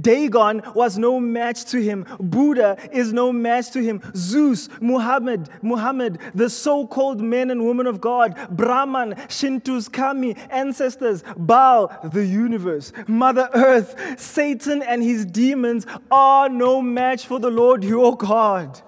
Dagon 0.01 0.61
was 0.73 0.97
no 0.97 1.19
match 1.19 1.65
to 1.65 1.81
him. 1.81 2.05
Buddha 2.19 2.77
is 2.91 3.13
no 3.13 3.31
match 3.31 3.71
to 3.71 3.81
him. 3.81 4.01
Zeus, 4.15 4.69
Muhammad, 4.81 5.49
Muhammad, 5.61 6.19
the 6.33 6.49
so-called 6.49 7.21
men 7.21 7.51
and 7.51 7.65
women 7.65 7.87
of 7.87 8.01
God, 8.01 8.35
Brahman, 8.49 9.15
Shinto's 9.29 9.87
kami, 9.87 10.35
ancestors, 10.49 11.23
Baal, 11.37 11.91
the 12.11 12.25
universe, 12.25 12.91
Mother 13.07 13.49
Earth, 13.53 14.19
Satan 14.19 14.81
and 14.81 15.03
his 15.03 15.25
demons 15.25 15.85
are 16.11 16.49
no 16.49 16.81
match 16.81 17.25
for 17.25 17.39
the 17.39 17.51
Lord 17.51 17.83
your 17.83 18.15
God. 18.15 18.81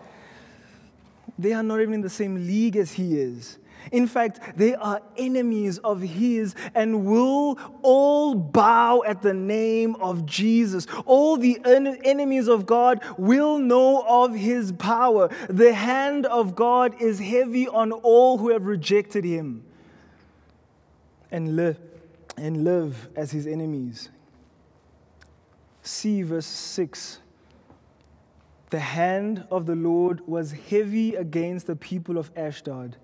They 1.39 1.53
are 1.53 1.63
not 1.63 1.81
even 1.81 1.93
in 1.93 2.01
the 2.01 2.09
same 2.09 2.35
league 2.35 2.75
as 2.75 2.93
he 2.93 3.19
is. 3.19 3.59
In 3.91 4.07
fact, 4.07 4.39
they 4.57 4.75
are 4.75 5.01
enemies 5.17 5.77
of 5.79 6.01
his 6.01 6.55
and 6.75 7.05
will 7.05 7.57
all 7.81 8.35
bow 8.35 9.03
at 9.05 9.21
the 9.21 9.33
name 9.33 9.95
of 9.95 10.25
Jesus. 10.25 10.87
All 11.05 11.37
the 11.37 11.59
en- 11.65 11.99
enemies 12.03 12.47
of 12.47 12.65
God 12.65 13.01
will 13.17 13.59
know 13.59 14.03
of 14.07 14.33
his 14.35 14.71
power. 14.73 15.29
The 15.49 15.73
hand 15.73 16.25
of 16.25 16.55
God 16.55 17.01
is 17.01 17.19
heavy 17.19 17.67
on 17.67 17.91
all 17.91 18.37
who 18.37 18.49
have 18.49 18.65
rejected 18.65 19.23
him 19.23 19.63
and 21.31 21.55
live, 21.55 21.77
and 22.37 22.63
live 22.63 23.09
as 23.15 23.31
his 23.31 23.47
enemies. 23.47 24.09
See 25.81 26.21
verse 26.21 26.45
6. 26.45 27.19
The 28.69 28.79
hand 28.79 29.47
of 29.49 29.65
the 29.65 29.75
Lord 29.75 30.27
was 30.27 30.51
heavy 30.51 31.15
against 31.15 31.67
the 31.67 31.75
people 31.75 32.17
of 32.17 32.31
Ashdod 32.35 32.97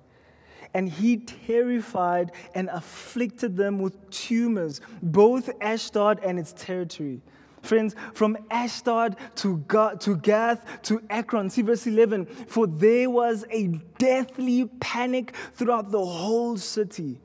and 0.73 0.89
he 0.89 1.17
terrified 1.17 2.31
and 2.55 2.69
afflicted 2.69 3.55
them 3.55 3.79
with 3.79 4.09
tumors, 4.09 4.81
both 5.01 5.49
Ashdod 5.61 6.19
and 6.23 6.39
its 6.39 6.53
territory. 6.53 7.21
Friends, 7.61 7.95
from 8.13 8.37
Ashdod 8.51 9.15
to, 9.35 9.63
to 10.01 10.17
Gath 10.17 10.65
to 10.83 11.01
Ekron, 11.09 11.49
see 11.49 11.61
verse 11.61 11.87
11, 11.87 12.25
for 12.25 12.67
there 12.67 13.09
was 13.09 13.45
a 13.49 13.67
deathly 13.97 14.65
panic 14.81 15.33
throughout 15.53 15.89
the 15.89 16.05
whole 16.05 16.57
city. 16.57 17.19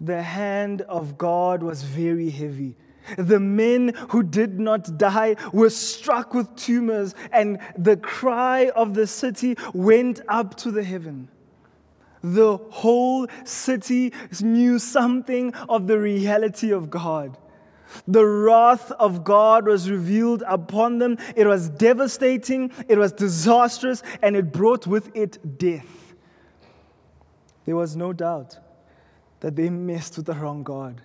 The 0.00 0.22
hand 0.22 0.82
of 0.82 1.18
God 1.18 1.62
was 1.62 1.82
very 1.82 2.30
heavy. 2.30 2.76
The 3.18 3.40
men 3.40 3.92
who 4.10 4.22
did 4.22 4.58
not 4.60 4.98
die 4.98 5.36
were 5.52 5.70
struck 5.70 6.34
with 6.34 6.54
tumors, 6.56 7.14
and 7.32 7.58
the 7.76 7.96
cry 7.96 8.70
of 8.70 8.94
the 8.94 9.06
city 9.06 9.56
went 9.72 10.20
up 10.28 10.56
to 10.58 10.70
the 10.70 10.84
heaven. 10.84 11.28
The 12.22 12.56
whole 12.56 13.26
city 13.44 14.12
knew 14.40 14.78
something 14.78 15.54
of 15.68 15.86
the 15.86 15.98
reality 15.98 16.72
of 16.72 16.90
God. 16.90 17.36
The 18.08 18.26
wrath 18.26 18.90
of 18.92 19.24
God 19.24 19.66
was 19.66 19.90
revealed 19.90 20.42
upon 20.46 20.98
them. 20.98 21.18
It 21.36 21.46
was 21.46 21.68
devastating, 21.68 22.72
it 22.88 22.98
was 22.98 23.12
disastrous, 23.12 24.02
and 24.22 24.36
it 24.36 24.52
brought 24.52 24.86
with 24.86 25.14
it 25.14 25.58
death. 25.58 26.14
There 27.64 27.76
was 27.76 27.96
no 27.96 28.12
doubt 28.12 28.58
that 29.40 29.56
they 29.56 29.70
messed 29.70 30.16
with 30.16 30.26
the 30.26 30.34
wrong 30.34 30.62
God. 30.62 31.02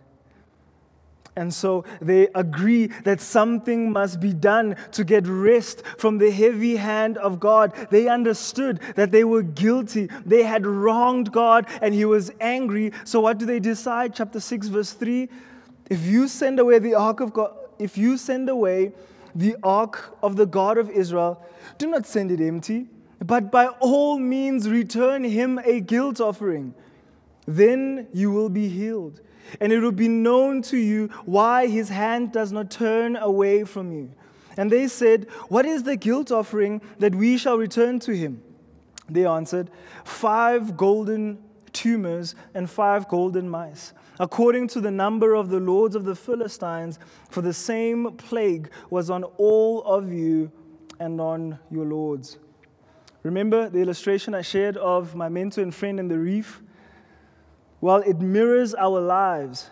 And 1.35 1.53
so 1.53 1.85
they 2.01 2.27
agree 2.35 2.87
that 3.05 3.21
something 3.21 3.91
must 3.91 4.19
be 4.19 4.33
done 4.33 4.75
to 4.91 5.05
get 5.05 5.25
rest 5.25 5.81
from 5.97 6.17
the 6.17 6.29
heavy 6.29 6.75
hand 6.75 7.17
of 7.17 7.39
God. 7.39 7.73
They 7.89 8.09
understood 8.09 8.81
that 8.95 9.11
they 9.11 9.23
were 9.23 9.41
guilty. 9.41 10.09
They 10.25 10.43
had 10.43 10.65
wronged 10.65 11.31
God 11.31 11.67
and 11.81 11.93
he 11.93 12.03
was 12.03 12.31
angry. 12.41 12.91
So 13.05 13.21
what 13.21 13.37
do 13.37 13.45
they 13.45 13.59
decide? 13.59 14.13
Chapter 14.13 14.41
6, 14.41 14.67
verse 14.67 14.91
3 14.91 15.29
If 15.89 16.05
you 16.05 16.27
send 16.27 16.59
away 16.59 16.79
the 16.79 16.95
ark 16.95 17.21
of 17.21 17.31
God, 17.31 17.55
if 17.79 17.97
you 17.97 18.17
send 18.17 18.49
away 18.49 18.91
the 19.33 19.55
ark 19.63 20.17
of 20.21 20.35
the 20.35 20.45
God 20.45 20.77
of 20.77 20.89
Israel, 20.89 21.41
do 21.77 21.87
not 21.87 22.05
send 22.05 22.31
it 22.31 22.41
empty, 22.41 22.87
but 23.19 23.49
by 23.49 23.67
all 23.79 24.19
means 24.19 24.67
return 24.67 25.23
him 25.23 25.59
a 25.63 25.79
guilt 25.79 26.19
offering. 26.19 26.73
Then 27.47 28.07
you 28.11 28.31
will 28.31 28.49
be 28.49 28.67
healed 28.67 29.21
and 29.59 29.71
it 29.71 29.79
will 29.79 29.91
be 29.91 30.07
known 30.07 30.61
to 30.63 30.77
you 30.77 31.07
why 31.25 31.67
his 31.67 31.89
hand 31.89 32.31
does 32.31 32.51
not 32.51 32.71
turn 32.71 33.15
away 33.15 33.63
from 33.63 33.91
you. 33.91 34.11
And 34.57 34.71
they 34.71 34.87
said, 34.87 35.29
What 35.47 35.65
is 35.65 35.83
the 35.83 35.95
guilt 35.95 36.31
offering 36.31 36.81
that 36.99 37.15
we 37.15 37.37
shall 37.37 37.57
return 37.57 37.99
to 38.01 38.15
him? 38.15 38.41
They 39.09 39.25
answered, 39.25 39.69
Five 40.03 40.77
golden 40.77 41.39
tumors 41.73 42.35
and 42.53 42.69
five 42.69 43.07
golden 43.07 43.49
mice, 43.49 43.93
according 44.19 44.67
to 44.69 44.81
the 44.81 44.91
number 44.91 45.33
of 45.33 45.49
the 45.49 45.59
lords 45.59 45.95
of 45.95 46.05
the 46.05 46.15
Philistines, 46.15 46.99
for 47.29 47.41
the 47.41 47.53
same 47.53 48.13
plague 48.17 48.69
was 48.89 49.09
on 49.09 49.23
all 49.23 49.83
of 49.83 50.11
you 50.11 50.51
and 50.99 51.19
on 51.19 51.57
your 51.69 51.85
lords. 51.85 52.37
Remember 53.23 53.69
the 53.69 53.79
illustration 53.79 54.33
I 54.33 54.41
shared 54.41 54.77
of 54.77 55.15
my 55.15 55.29
mentor 55.29 55.61
and 55.61 55.73
friend 55.73 55.99
in 55.99 56.07
the 56.07 56.17
reef? 56.17 56.61
Well, 57.81 57.97
it 57.97 58.21
mirrors 58.21 58.73
our 58.75 59.01
lives 59.01 59.69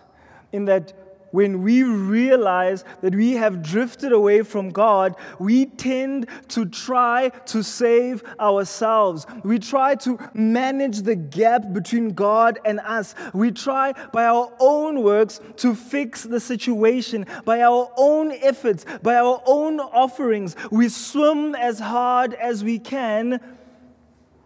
in 0.51 0.65
that 0.65 0.93
when 1.31 1.61
we 1.61 1.83
realize 1.83 2.83
that 3.01 3.13
we 3.13 3.33
have 3.33 3.61
drifted 3.61 4.11
away 4.11 4.41
from 4.41 4.69
God, 4.69 5.15
we 5.37 5.67
tend 5.67 6.27
to 6.49 6.65
try 6.65 7.29
to 7.45 7.63
save 7.63 8.23
ourselves. 8.39 9.27
We 9.43 9.59
try 9.59 9.95
to 9.95 10.17
manage 10.33 11.03
the 11.03 11.15
gap 11.15 11.71
between 11.71 12.13
God 12.13 12.59
and 12.65 12.79
us. 12.79 13.13
We 13.33 13.51
try 13.51 13.93
by 14.11 14.25
our 14.25 14.51
own 14.59 15.03
works 15.03 15.39
to 15.57 15.75
fix 15.75 16.23
the 16.23 16.39
situation, 16.39 17.27
by 17.45 17.61
our 17.61 17.91
own 17.95 18.31
efforts, 18.31 18.85
by 19.03 19.15
our 19.15 19.41
own 19.45 19.79
offerings. 19.79 20.55
We 20.71 20.89
swim 20.89 21.53
as 21.53 21.79
hard 21.79 22.33
as 22.33 22.63
we 22.63 22.79
can, 22.79 23.39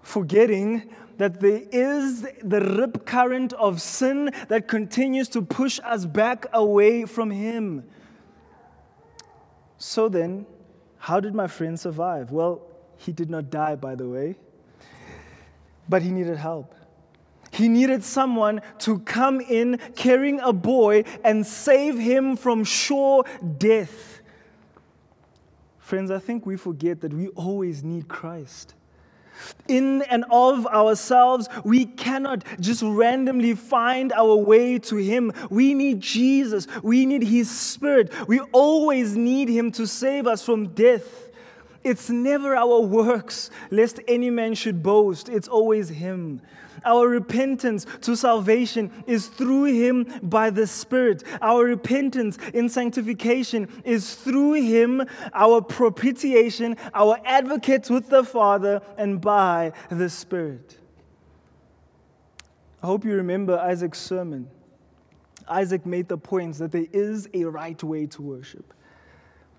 forgetting 0.01 0.93
that 1.17 1.39
there 1.39 1.61
is 1.71 2.21
the 2.43 2.61
rip 2.61 3.05
current 3.05 3.53
of 3.53 3.81
sin 3.81 4.31
that 4.47 4.67
continues 4.67 5.29
to 5.29 5.41
push 5.41 5.79
us 5.83 6.05
back 6.05 6.45
away 6.53 7.05
from 7.05 7.31
Him. 7.31 7.83
So 9.77 10.09
then, 10.09 10.45
how 10.97 11.19
did 11.19 11.35
my 11.35 11.47
friend 11.47 11.79
survive? 11.79 12.31
Well, 12.31 12.61
he 12.97 13.11
did 13.11 13.29
not 13.29 13.49
die, 13.49 13.75
by 13.75 13.95
the 13.95 14.07
way, 14.07 14.35
but 15.89 16.01
he 16.01 16.09
needed 16.09 16.37
help. 16.37 16.73
He 17.51 17.67
needed 17.67 18.03
someone 18.03 18.61
to 18.79 18.99
come 18.99 19.41
in 19.41 19.77
carrying 19.95 20.39
a 20.39 20.53
buoy 20.53 21.05
and 21.23 21.45
save 21.45 21.99
him 21.99 22.35
from 22.35 22.63
sure 22.63 23.25
death. 23.57 24.21
Friends, 25.77 26.09
I 26.09 26.19
think 26.19 26.45
we 26.45 26.55
forget 26.55 27.01
that 27.01 27.13
we 27.13 27.27
always 27.29 27.83
need 27.83 28.07
Christ 28.07 28.73
in 29.67 30.01
and 30.03 30.25
of 30.29 30.67
ourselves, 30.67 31.47
we 31.63 31.85
cannot 31.85 32.43
just 32.59 32.83
randomly 32.83 33.55
find 33.55 34.11
our 34.13 34.35
way 34.35 34.79
to 34.79 34.97
Him. 34.97 35.31
We 35.49 35.73
need 35.73 36.01
Jesus. 36.01 36.67
We 36.83 37.05
need 37.05 37.23
His 37.23 37.49
Spirit. 37.49 38.11
We 38.27 38.39
always 38.51 39.15
need 39.15 39.49
Him 39.49 39.71
to 39.73 39.87
save 39.87 40.27
us 40.27 40.43
from 40.43 40.69
death. 40.69 41.29
It's 41.83 42.09
never 42.09 42.55
our 42.55 42.79
works, 42.79 43.49
lest 43.69 43.99
any 44.07 44.29
man 44.29 44.53
should 44.53 44.81
boast. 44.81 45.27
It's 45.27 45.47
always 45.47 45.89
Him. 45.89 46.41
Our 46.85 47.07
repentance 47.07 47.85
to 48.01 48.15
salvation 48.15 48.91
is 49.07 49.27
through 49.27 49.65
Him 49.65 50.19
by 50.23 50.49
the 50.49 50.67
Spirit. 50.67 51.23
Our 51.41 51.63
repentance 51.63 52.37
in 52.53 52.69
sanctification 52.69 53.67
is 53.83 54.15
through 54.15 54.53
Him, 54.53 55.03
our 55.33 55.61
propitiation, 55.61 56.77
our 56.93 57.19
advocate 57.25 57.89
with 57.89 58.09
the 58.09 58.23
Father, 58.23 58.81
and 58.97 59.21
by 59.21 59.73
the 59.89 60.09
Spirit. 60.09 60.77
I 62.81 62.87
hope 62.87 63.05
you 63.05 63.15
remember 63.15 63.57
Isaac's 63.57 63.99
sermon. 63.99 64.49
Isaac 65.47 65.85
made 65.85 66.07
the 66.07 66.17
point 66.17 66.55
that 66.55 66.71
there 66.71 66.87
is 66.91 67.29
a 67.33 67.45
right 67.45 67.81
way 67.81 68.05
to 68.07 68.21
worship. 68.21 68.73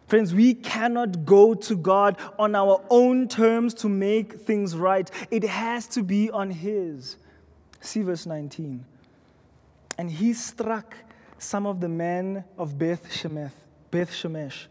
Friends, 0.06 0.34
we 0.34 0.54
cannot 0.54 1.24
go 1.24 1.54
to 1.54 1.76
God 1.76 2.18
on 2.38 2.54
our 2.54 2.84
own 2.90 3.26
terms 3.26 3.72
to 3.74 3.88
make 3.88 4.34
things 4.34 4.76
right. 4.76 5.10
It 5.30 5.44
has 5.44 5.86
to 5.88 6.02
be 6.02 6.30
on 6.30 6.50
His. 6.50 7.16
See 7.80 8.02
verse 8.02 8.26
19. 8.26 8.84
And 9.98 10.10
he 10.10 10.32
struck 10.32 10.96
some 11.38 11.66
of 11.66 11.80
the 11.80 11.88
men 11.88 12.44
of 12.58 12.78
Beth 12.78 13.10
Shemesh, 13.10 13.52
Beth 13.90 14.10
Shemesh, 14.10 14.66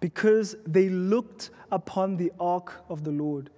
because 0.00 0.56
they 0.66 0.88
looked 0.88 1.50
upon 1.70 2.16
the 2.16 2.32
ark 2.40 2.72
of 2.88 3.04
the 3.04 3.10
Lord. 3.10 3.50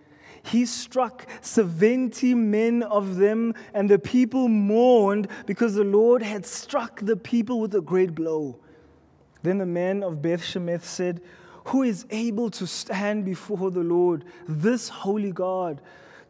He 0.42 0.64
struck 0.64 1.26
70 1.40 2.35
men 2.35 2.83
of 2.83 3.16
them, 3.16 3.55
and 3.74 3.88
the 3.88 3.98
people 3.98 4.48
mourned 4.48 5.29
because 5.44 5.74
the 5.74 5.85
Lord 5.85 6.22
had 6.22 6.46
struck 6.46 7.00
the 7.00 7.16
people 7.16 7.61
with 7.61 7.74
a 7.74 7.81
great 7.81 8.14
blow. 8.14 8.59
Then 9.42 9.59
the 9.59 9.66
men 9.66 10.03
of 10.03 10.22
Beth 10.22 10.42
Shemesh 10.42 10.83
said, 10.83 11.20
Who 11.66 11.83
is 11.83 12.07
able 12.11 12.51
to 12.51 12.66
stand 12.66 13.25
before 13.25 13.70
the 13.70 13.83
Lord, 13.83 14.25
this 14.49 14.88
holy 14.88 15.33
God? 15.33 15.81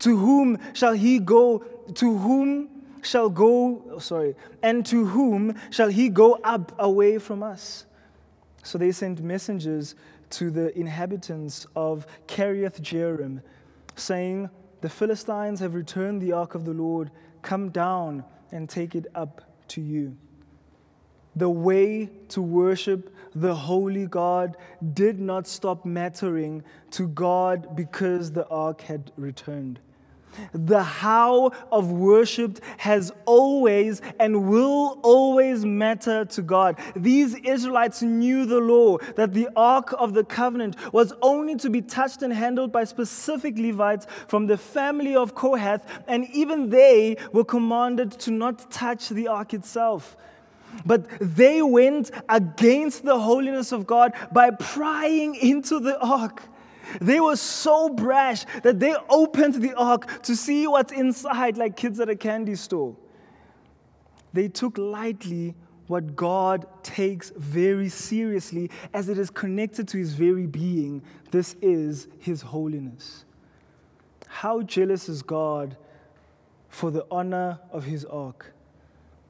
To 0.00 0.16
whom 0.16 0.58
shall 0.74 0.92
he 0.92 1.18
go? 1.18 1.58
To 1.94 2.18
whom 2.18 2.68
shall 3.02 3.30
go, 3.30 3.82
oh, 3.90 3.98
sorry, 3.98 4.34
and 4.62 4.84
to 4.86 5.06
whom 5.06 5.54
shall 5.70 5.88
he 5.88 6.08
go 6.08 6.34
up 6.44 6.72
away 6.78 7.18
from 7.18 7.42
us? 7.42 7.86
So 8.62 8.78
they 8.78 8.90
sent 8.92 9.22
messengers 9.22 9.94
to 10.30 10.50
the 10.50 10.76
inhabitants 10.76 11.66
of 11.76 12.06
Kiriath 12.26 12.80
Jearim, 12.80 13.42
saying, 13.94 14.50
The 14.80 14.88
Philistines 14.88 15.60
have 15.60 15.74
returned 15.74 16.20
the 16.20 16.32
ark 16.32 16.56
of 16.56 16.64
the 16.64 16.72
Lord. 16.72 17.12
Come 17.42 17.68
down 17.68 18.24
and 18.50 18.68
take 18.68 18.96
it 18.96 19.06
up 19.14 19.42
to 19.68 19.80
you 19.80 20.16
the 21.36 21.50
way 21.50 22.10
to 22.30 22.42
worship 22.42 23.14
the 23.34 23.54
holy 23.54 24.06
God 24.06 24.56
did 24.94 25.20
not 25.20 25.46
stop 25.46 25.84
mattering 25.84 26.64
to 26.92 27.06
God 27.08 27.76
because 27.76 28.32
the 28.32 28.48
ark 28.48 28.80
had 28.80 29.12
returned. 29.16 29.78
The 30.52 30.82
how 30.82 31.52
of 31.72 31.90
worship 31.90 32.60
has 32.78 33.12
always 33.24 34.02
and 34.18 34.48
will 34.48 34.98
always 35.02 35.64
matter 35.64 36.24
to 36.26 36.42
God. 36.42 36.78
These 36.94 37.34
Israelites 37.36 38.02
knew 38.02 38.44
the 38.44 38.60
law 38.60 38.98
that 39.16 39.32
the 39.32 39.48
Ark 39.56 39.94
of 39.98 40.14
the 40.14 40.24
Covenant 40.24 40.76
was 40.92 41.12
only 41.22 41.56
to 41.56 41.70
be 41.70 41.80
touched 41.80 42.22
and 42.22 42.32
handled 42.32 42.72
by 42.72 42.84
specific 42.84 43.56
Levites 43.58 44.06
from 44.28 44.46
the 44.46 44.58
family 44.58 45.16
of 45.16 45.34
Kohath, 45.34 45.86
and 46.06 46.28
even 46.32 46.70
they 46.70 47.16
were 47.32 47.44
commanded 47.44 48.10
to 48.20 48.30
not 48.30 48.70
touch 48.70 49.08
the 49.08 49.28
Ark 49.28 49.54
itself. 49.54 50.16
But 50.84 51.06
they 51.20 51.62
went 51.62 52.10
against 52.28 53.04
the 53.04 53.18
holiness 53.18 53.72
of 53.72 53.86
God 53.86 54.12
by 54.32 54.50
prying 54.50 55.34
into 55.34 55.80
the 55.80 55.98
ark. 56.00 56.42
They 57.00 57.20
were 57.20 57.36
so 57.36 57.88
brash 57.88 58.44
that 58.62 58.78
they 58.78 58.94
opened 59.08 59.54
the 59.54 59.74
ark 59.74 60.22
to 60.22 60.36
see 60.36 60.66
what's 60.66 60.92
inside, 60.92 61.56
like 61.56 61.76
kids 61.76 61.98
at 61.98 62.08
a 62.08 62.16
candy 62.16 62.54
store. 62.54 62.96
They 64.32 64.48
took 64.48 64.78
lightly 64.78 65.54
what 65.86 66.16
God 66.16 66.66
takes 66.82 67.30
very 67.36 67.88
seriously 67.88 68.70
as 68.92 69.08
it 69.08 69.18
is 69.18 69.30
connected 69.30 69.88
to 69.88 69.98
his 69.98 70.14
very 70.14 70.46
being. 70.46 71.02
This 71.30 71.56
is 71.62 72.08
his 72.18 72.42
holiness. 72.42 73.24
How 74.26 74.62
jealous 74.62 75.08
is 75.08 75.22
God 75.22 75.76
for 76.68 76.90
the 76.90 77.06
honor 77.10 77.60
of 77.72 77.84
his 77.84 78.04
ark? 78.04 78.52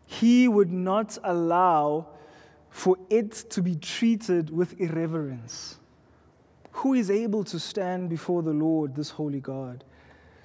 He 0.07 0.49
would 0.49 0.73
not 0.73 1.19
allow 1.25 2.07
for 2.71 2.97
it 3.11 3.33
to 3.51 3.63
be 3.63 3.75
treated 3.75 4.51
with 4.51 4.81
irreverence. 4.81 5.79
Who 6.73 6.95
is 6.95 7.11
able 7.11 7.43
to 7.45 7.59
stand 7.59 8.09
before 8.09 8.43
the 8.43 8.53
Lord, 8.53 8.95
this 8.95 9.11
holy 9.11 9.41
God? 9.41 9.83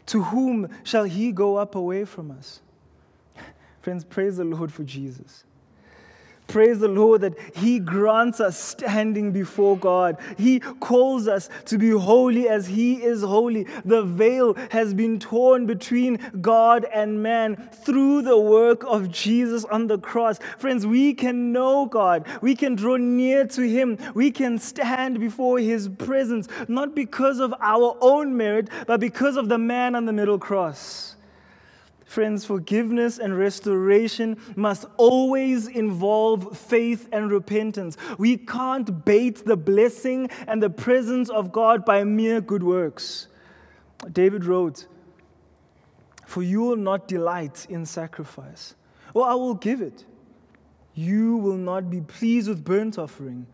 To 0.08 0.24
whom 0.24 0.70
shall 0.84 1.04
he 1.04 1.32
go 1.32 1.58
up 1.58 1.76
away 1.76 2.06
from 2.06 2.32
us? 2.32 2.62
Friends, 3.82 4.04
praise 4.04 4.38
the 4.38 4.44
Lord 4.46 4.72
for 4.72 4.84
Jesus. 4.84 5.44
Praise 6.48 6.80
the 6.80 6.88
Lord 6.88 7.22
that 7.22 7.38
He 7.56 7.80
grants 7.80 8.42
us 8.42 8.58
standing 8.58 9.32
before 9.32 9.78
God. 9.78 10.18
He 10.38 10.60
calls 10.60 11.28
us 11.28 11.50
to 11.66 11.78
be 11.78 11.92
holy 11.92 12.50
as 12.50 12.68
He 12.68 13.02
is 13.02 13.22
holy. 13.22 13.68
The 13.86 14.04
veil 14.04 14.56
has 14.72 14.94
been 14.94 15.18
torn 15.18 15.66
between 15.66 16.18
God 16.42 16.86
and 16.94 17.24
man 17.24 17.70
through 17.72 18.24
the 18.24 18.38
work 18.38 18.84
of 18.84 19.10
Jesus 19.10 19.64
on 19.66 19.88
the 19.88 19.98
cross. 19.98 20.40
Friends, 20.58 20.86
we 20.86 21.14
can 21.14 21.54
know 21.54 21.86
God. 21.86 22.28
We 22.42 22.56
can 22.56 22.76
draw 22.76 22.98
near 22.98 23.48
to 23.48 23.62
Him. 23.62 23.98
We 24.14 24.30
can 24.30 24.58
stand 24.58 25.20
before 25.20 25.60
His 25.60 25.88
presence, 25.88 26.50
not 26.68 26.94
because 26.94 27.40
of 27.40 27.54
our 27.62 27.98
own 28.02 28.36
merit, 28.36 28.68
but 28.88 29.00
because 29.00 29.38
of 29.38 29.48
the 29.48 29.58
man 29.58 29.96
on 29.96 30.06
the 30.06 30.14
middle 30.14 30.40
cross. 30.40 31.16
Friends, 32.12 32.44
forgiveness 32.44 33.20
and 33.20 33.38
restoration 33.38 34.36
must 34.58 34.84
always 34.98 35.70
involve 35.70 36.58
faith 36.58 37.08
and 37.14 37.32
repentance. 37.32 37.96
We 38.18 38.36
can't 38.36 39.06
bait 39.06 39.46
the 39.46 39.56
blessing 39.56 40.30
and 40.46 40.62
the 40.62 40.70
presence 40.70 41.30
of 41.30 41.54
God 41.54 41.86
by 41.86 42.04
mere 42.04 42.42
good 42.42 42.64
works. 42.64 43.28
David 44.12 44.44
wrote, 44.44 44.88
For 46.26 46.44
you 46.44 46.60
will 46.64 46.76
not 46.76 47.08
delight 47.08 47.66
in 47.70 47.86
sacrifice. 47.86 48.76
Well, 49.14 49.24
I 49.24 49.36
will 49.36 49.56
give 49.56 49.82
it. 49.82 50.04
You 50.94 51.38
will 51.38 51.56
not 51.56 51.90
be 51.90 52.02
pleased 52.02 52.50
with 52.50 52.66
burnt 52.66 53.00
offering. 53.00 53.48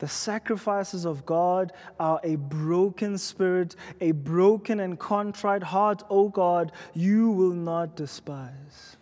The 0.00 0.08
sacrifices 0.08 1.04
of 1.04 1.26
God 1.26 1.72
are 2.00 2.20
a 2.24 2.36
broken 2.36 3.18
spirit, 3.18 3.76
a 4.00 4.12
broken 4.12 4.80
and 4.80 4.98
contrite 4.98 5.62
heart, 5.62 6.02
O 6.08 6.30
God, 6.30 6.72
you 6.94 7.30
will 7.30 7.52
not 7.52 7.96
despise. 7.96 8.96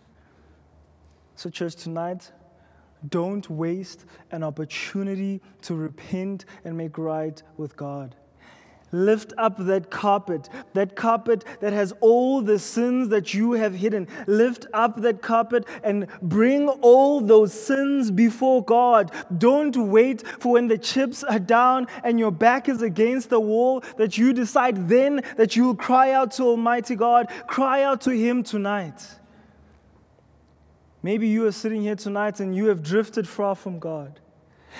So, 1.35 1.49
church, 1.49 1.75
tonight, 1.75 2.33
don't 3.07 3.49
waste 3.49 4.05
an 4.31 4.43
opportunity 4.43 5.41
to 5.61 5.73
repent 5.73 6.43
and 6.65 6.75
make 6.75 6.97
right 6.97 7.41
with 7.55 7.77
God. 7.77 8.15
Lift 8.91 9.33
up 9.37 9.57
that 9.57 9.89
carpet, 9.89 10.49
that 10.73 10.95
carpet 10.95 11.45
that 11.59 11.73
has 11.73 11.93
all 11.99 12.41
the 12.41 12.57
sins 12.57 13.09
that 13.09 13.33
you 13.33 13.53
have 13.53 13.75
hidden. 13.75 14.07
Lift 14.27 14.65
up 14.73 15.01
that 15.01 15.21
carpet 15.21 15.65
and 15.83 16.07
bring 16.21 16.67
all 16.67 17.21
those 17.21 17.53
sins 17.53 18.09
before 18.11 18.63
God. 18.63 19.11
Don't 19.37 19.75
wait 19.75 20.27
for 20.39 20.53
when 20.53 20.67
the 20.67 20.77
chips 20.77 21.23
are 21.23 21.39
down 21.39 21.87
and 22.03 22.19
your 22.19 22.31
back 22.31 22.67
is 22.67 22.81
against 22.81 23.29
the 23.29 23.39
wall 23.39 23.83
that 23.97 24.17
you 24.17 24.33
decide 24.33 24.89
then 24.89 25.21
that 25.37 25.55
you 25.55 25.65
will 25.65 25.75
cry 25.75 26.11
out 26.11 26.31
to 26.33 26.43
Almighty 26.43 26.95
God. 26.95 27.27
Cry 27.47 27.83
out 27.83 28.01
to 28.01 28.11
Him 28.11 28.43
tonight. 28.43 29.19
Maybe 31.01 31.27
you 31.27 31.45
are 31.45 31.51
sitting 31.51 31.81
here 31.81 31.95
tonight 31.95 32.39
and 32.39 32.55
you 32.55 32.67
have 32.67 32.83
drifted 32.83 33.27
far 33.27 33.55
from 33.55 33.79
God. 33.79 34.19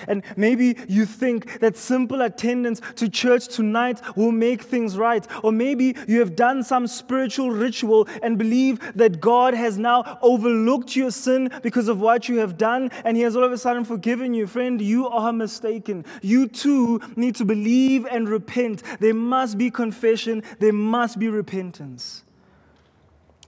And 0.06 0.22
maybe 0.36 0.76
you 0.88 1.06
think 1.06 1.60
that 1.60 1.76
simple 1.76 2.22
attendance 2.22 2.80
to 2.96 3.08
church 3.08 3.48
tonight 3.48 4.00
will 4.16 4.32
make 4.32 4.62
things 4.62 4.96
right. 4.96 5.26
Or 5.42 5.52
maybe 5.52 5.96
you 6.06 6.20
have 6.20 6.36
done 6.36 6.62
some 6.62 6.86
spiritual 6.86 7.50
ritual 7.50 8.08
and 8.22 8.38
believe 8.38 8.96
that 8.96 9.20
God 9.20 9.54
has 9.54 9.78
now 9.78 10.18
overlooked 10.22 10.96
your 10.96 11.10
sin 11.10 11.50
because 11.62 11.88
of 11.88 12.00
what 12.00 12.28
you 12.28 12.38
have 12.38 12.56
done 12.56 12.90
and 13.04 13.16
He 13.16 13.22
has 13.22 13.36
all 13.36 13.44
of 13.44 13.52
a 13.52 13.58
sudden 13.58 13.84
forgiven 13.84 14.34
you. 14.34 14.46
Friend, 14.46 14.80
you 14.80 15.08
are 15.08 15.32
mistaken. 15.32 16.04
You 16.22 16.48
too 16.48 17.00
need 17.16 17.36
to 17.36 17.44
believe 17.44 18.06
and 18.06 18.28
repent. 18.28 18.82
There 19.00 19.14
must 19.14 19.58
be 19.58 19.70
confession, 19.70 20.42
there 20.58 20.72
must 20.72 21.18
be 21.18 21.28
repentance. 21.28 22.24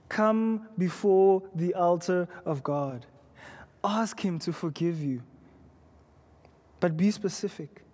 Come 0.09 0.68
before 0.76 1.42
the 1.55 1.74
altar 1.74 2.28
of 2.44 2.62
God, 2.62 3.07
ask 3.83 4.20
Him 4.20 4.38
to 4.40 4.52
forgive 4.52 5.00
you 5.02 5.22
but 6.83 6.97
be 6.97 7.12
specific. 7.12 7.85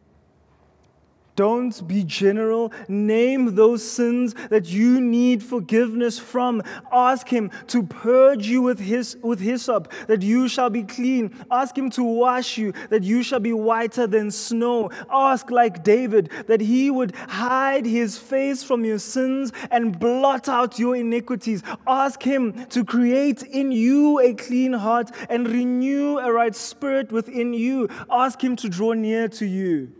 Don't 1.38 1.86
be 1.86 2.02
general. 2.02 2.72
Name 2.88 3.54
those 3.54 3.88
sins 3.88 4.34
that 4.50 4.66
you 4.70 5.00
need 5.00 5.40
forgiveness 5.40 6.18
from. 6.18 6.64
Ask 6.92 7.28
Him 7.28 7.52
to 7.68 7.84
purge 7.84 8.48
you 8.48 8.60
with, 8.60 8.80
his, 8.80 9.16
with 9.22 9.38
hyssop, 9.38 9.92
that 10.08 10.20
you 10.22 10.48
shall 10.48 10.68
be 10.68 10.82
clean. 10.82 11.32
Ask 11.48 11.78
Him 11.78 11.90
to 11.90 12.02
wash 12.02 12.58
you, 12.58 12.72
that 12.90 13.04
you 13.04 13.22
shall 13.22 13.38
be 13.38 13.52
whiter 13.52 14.08
than 14.08 14.32
snow. 14.32 14.90
Ask, 15.12 15.52
like 15.52 15.84
David, 15.84 16.28
that 16.48 16.60
He 16.60 16.90
would 16.90 17.14
hide 17.14 17.86
His 17.86 18.18
face 18.18 18.64
from 18.64 18.84
your 18.84 18.98
sins 18.98 19.52
and 19.70 19.96
blot 19.96 20.48
out 20.48 20.76
your 20.80 20.96
iniquities. 20.96 21.62
Ask 21.86 22.20
Him 22.20 22.66
to 22.70 22.84
create 22.84 23.44
in 23.44 23.70
you 23.70 24.18
a 24.18 24.34
clean 24.34 24.72
heart 24.72 25.12
and 25.30 25.48
renew 25.48 26.18
a 26.18 26.32
right 26.32 26.56
spirit 26.56 27.12
within 27.12 27.54
you. 27.54 27.88
Ask 28.10 28.42
Him 28.42 28.56
to 28.56 28.68
draw 28.68 28.92
near 28.94 29.28
to 29.28 29.46
you 29.46 29.92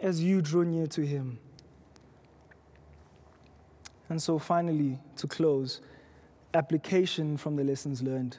as 0.00 0.22
you 0.22 0.40
draw 0.42 0.62
near 0.62 0.86
to 0.88 1.04
Him. 1.04 1.38
And 4.08 4.20
so, 4.20 4.38
finally, 4.38 4.98
to 5.16 5.26
close, 5.26 5.80
application 6.54 7.36
from 7.36 7.56
the 7.56 7.62
lessons 7.62 8.02
learned. 8.02 8.38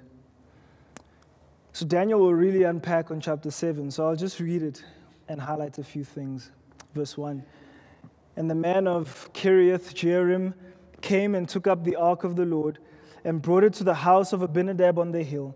So, 1.72 1.86
Daniel 1.86 2.20
will 2.20 2.34
really 2.34 2.64
unpack 2.64 3.10
on 3.10 3.22
chapter 3.22 3.50
7, 3.50 3.90
so 3.92 4.08
I'll 4.08 4.16
just 4.16 4.40
read 4.40 4.64
it 4.64 4.84
and 5.30 5.40
highlight 5.40 5.78
a 5.78 5.84
few 5.84 6.04
things. 6.04 6.52
Verse 6.94 7.18
1 7.18 7.44
And 8.36 8.50
the 8.50 8.56
man 8.56 8.88
of 8.88 9.32
Kiriath 9.34 9.94
Jearim 9.94 10.54
came 11.02 11.36
and 11.36 11.48
took 11.48 11.68
up 11.68 11.84
the 11.84 11.96
ark 11.96 12.24
of 12.24 12.36
the 12.36 12.46
Lord 12.46 12.80
and 13.24 13.42
brought 13.42 13.64
it 13.64 13.74
to 13.74 13.84
the 13.84 13.94
house 13.94 14.34
of 14.34 14.42
Abinadab 14.42 15.00
on 15.00 15.12
the 15.12 15.24
hill. 15.24 15.56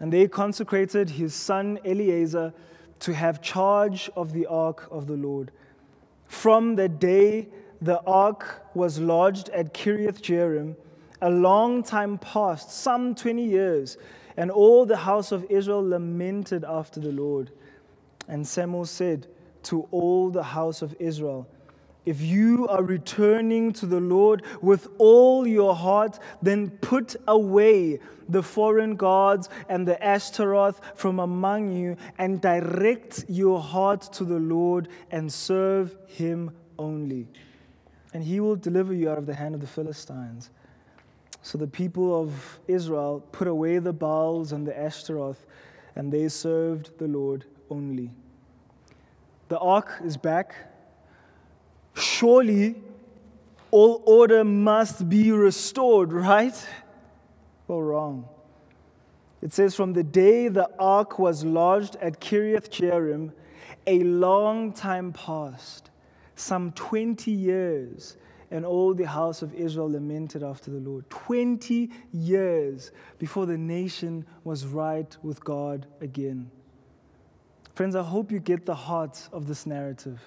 And 0.00 0.12
they 0.12 0.26
consecrated 0.26 1.10
his 1.10 1.34
son 1.34 1.78
Eleazar 1.84 2.52
to 3.00 3.14
have 3.14 3.42
charge 3.42 4.10
of 4.16 4.32
the 4.32 4.46
ark 4.46 4.88
of 4.90 5.06
the 5.06 5.16
Lord. 5.16 5.50
From 6.26 6.76
the 6.76 6.88
day 6.88 7.48
the 7.80 8.00
ark 8.02 8.66
was 8.74 8.98
lodged 8.98 9.48
at 9.50 9.74
Kiriath 9.74 10.20
Jearim, 10.20 10.76
a 11.20 11.30
long 11.30 11.82
time 11.82 12.18
passed, 12.18 12.70
some 12.70 13.14
20 13.14 13.44
years, 13.44 13.96
and 14.36 14.50
all 14.50 14.84
the 14.84 14.96
house 14.96 15.32
of 15.32 15.44
Israel 15.50 15.86
lamented 15.86 16.64
after 16.64 17.00
the 17.00 17.12
Lord. 17.12 17.50
And 18.28 18.46
Samuel 18.46 18.86
said 18.86 19.26
to 19.64 19.86
all 19.90 20.30
the 20.30 20.42
house 20.42 20.82
of 20.82 20.96
Israel, 20.98 21.46
if 22.06 22.20
you 22.20 22.68
are 22.68 22.82
returning 22.82 23.72
to 23.74 23.86
the 23.86 24.00
Lord 24.00 24.42
with 24.60 24.88
all 24.98 25.46
your 25.46 25.74
heart, 25.74 26.18
then 26.42 26.70
put 26.70 27.16
away 27.26 28.00
the 28.28 28.42
foreign 28.42 28.96
gods 28.96 29.48
and 29.68 29.86
the 29.86 30.02
Ashtaroth 30.04 30.80
from 30.94 31.18
among 31.18 31.72
you 31.72 31.96
and 32.18 32.40
direct 32.40 33.24
your 33.28 33.60
heart 33.60 34.02
to 34.14 34.24
the 34.24 34.38
Lord 34.38 34.88
and 35.10 35.32
serve 35.32 35.96
him 36.06 36.50
only. 36.78 37.26
And 38.12 38.22
he 38.22 38.40
will 38.40 38.56
deliver 38.56 38.92
you 38.92 39.10
out 39.10 39.18
of 39.18 39.26
the 39.26 39.34
hand 39.34 39.54
of 39.54 39.60
the 39.60 39.66
Philistines. 39.66 40.50
So 41.42 41.58
the 41.58 41.66
people 41.66 42.18
of 42.18 42.58
Israel 42.68 43.22
put 43.32 43.48
away 43.48 43.78
the 43.78 43.92
Baals 43.92 44.52
and 44.52 44.66
the 44.66 44.78
Ashtaroth, 44.78 45.44
and 45.94 46.12
they 46.12 46.28
served 46.28 46.98
the 46.98 47.08
Lord 47.08 47.44
only. 47.70 48.10
The 49.48 49.58
ark 49.58 50.00
is 50.04 50.16
back 50.16 50.54
surely 51.94 52.76
all 53.70 54.02
order 54.06 54.44
must 54.44 55.08
be 55.08 55.32
restored, 55.32 56.12
right? 56.12 56.54
Well, 57.66 57.82
wrong. 57.82 58.28
It 59.42 59.52
says, 59.52 59.74
From 59.74 59.92
the 59.92 60.02
day 60.02 60.48
the 60.48 60.70
ark 60.78 61.18
was 61.18 61.44
lodged 61.44 61.96
at 61.96 62.20
Kiriath 62.20 62.70
Jearim, 62.70 63.32
a 63.86 64.00
long 64.04 64.72
time 64.72 65.12
passed, 65.12 65.90
some 66.36 66.72
20 66.72 67.30
years, 67.30 68.16
and 68.50 68.64
all 68.64 68.94
the 68.94 69.08
house 69.08 69.42
of 69.42 69.52
Israel 69.54 69.90
lamented 69.90 70.42
after 70.42 70.70
the 70.70 70.78
Lord. 70.78 71.08
20 71.10 71.90
years 72.12 72.92
before 73.18 73.46
the 73.46 73.58
nation 73.58 74.24
was 74.44 74.66
right 74.66 75.16
with 75.22 75.42
God 75.42 75.86
again. 76.00 76.50
Friends, 77.74 77.96
I 77.96 78.02
hope 78.02 78.30
you 78.30 78.38
get 78.38 78.64
the 78.64 78.74
heart 78.74 79.28
of 79.32 79.48
this 79.48 79.66
narrative 79.66 80.20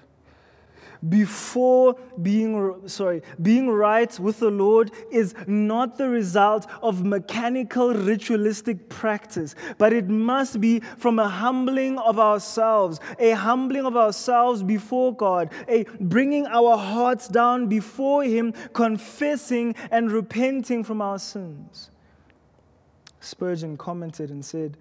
before 1.09 1.95
being 2.21 2.87
sorry 2.87 3.21
being 3.41 3.69
right 3.69 4.19
with 4.19 4.39
the 4.39 4.49
lord 4.49 4.91
is 5.11 5.35
not 5.45 5.97
the 5.97 6.09
result 6.09 6.65
of 6.81 7.05
mechanical 7.05 7.93
ritualistic 7.93 8.89
practice 8.89 9.53
but 9.77 9.93
it 9.93 10.07
must 10.07 10.59
be 10.59 10.79
from 10.97 11.19
a 11.19 11.29
humbling 11.29 11.99
of 11.99 12.19
ourselves 12.19 12.99
a 13.19 13.31
humbling 13.31 13.85
of 13.85 13.95
ourselves 13.95 14.63
before 14.63 15.15
god 15.15 15.51
a 15.67 15.83
bringing 15.99 16.47
our 16.47 16.77
hearts 16.77 17.27
down 17.27 17.67
before 17.67 18.23
him 18.23 18.53
confessing 18.73 19.75
and 19.91 20.11
repenting 20.11 20.83
from 20.83 21.01
our 21.01 21.19
sins. 21.19 21.89
Spurgeon 23.19 23.77
commented 23.77 24.29
and 24.29 24.43
said 24.43 24.77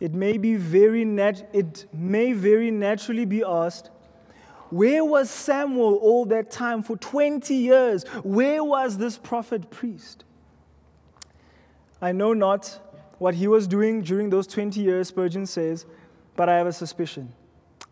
it 0.00 0.12
may 0.12 0.36
be 0.36 0.56
very 0.56 1.04
nat- 1.04 1.48
it 1.52 1.86
may 1.92 2.32
very 2.32 2.70
naturally 2.70 3.24
be 3.24 3.42
asked 3.42 3.90
where 4.70 5.04
was 5.04 5.30
Samuel 5.30 5.96
all 5.96 6.24
that 6.26 6.50
time 6.50 6.82
for 6.82 6.96
20 6.96 7.54
years? 7.54 8.04
Where 8.22 8.62
was 8.62 8.98
this 8.98 9.18
prophet 9.18 9.70
priest? 9.70 10.24
I 12.00 12.12
know 12.12 12.32
not 12.32 12.80
what 13.18 13.34
he 13.34 13.46
was 13.46 13.66
doing 13.66 14.02
during 14.02 14.30
those 14.30 14.46
20 14.46 14.80
years, 14.80 15.08
Spurgeon 15.08 15.46
says, 15.46 15.86
but 16.36 16.48
I 16.48 16.56
have 16.56 16.66
a 16.66 16.72
suspicion. 16.72 17.32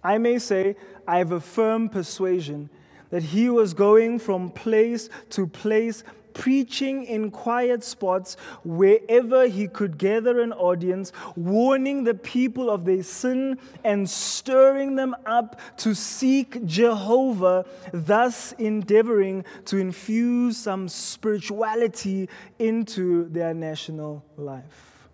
I 0.04 0.18
may 0.18 0.38
say, 0.38 0.76
I 1.06 1.18
have 1.18 1.32
a 1.32 1.40
firm 1.40 1.88
persuasion 1.88 2.68
that 3.10 3.22
he 3.22 3.48
was 3.48 3.74
going 3.74 4.18
from 4.18 4.50
place 4.50 5.08
to 5.30 5.46
place 5.46 6.02
preaching 6.34 7.04
in 7.04 7.30
quiet 7.30 7.84
spots 7.84 8.36
wherever 8.64 9.46
he 9.46 9.68
could 9.68 9.98
gather 9.98 10.40
an 10.40 10.52
audience, 10.52 11.12
warning 11.36 12.04
the 12.04 12.14
people 12.14 12.70
of 12.70 12.84
their 12.84 13.02
sin 13.02 13.58
and 13.84 14.08
stirring 14.08 14.96
them 14.96 15.14
up 15.26 15.60
to 15.78 15.94
seek 15.94 16.64
Jehovah, 16.66 17.64
thus 17.92 18.52
endeavoring 18.52 19.44
to 19.66 19.78
infuse 19.78 20.56
some 20.56 20.88
spirituality 20.88 22.28
into 22.58 23.28
their 23.28 23.54
national 23.54 24.24
life. 24.36 25.08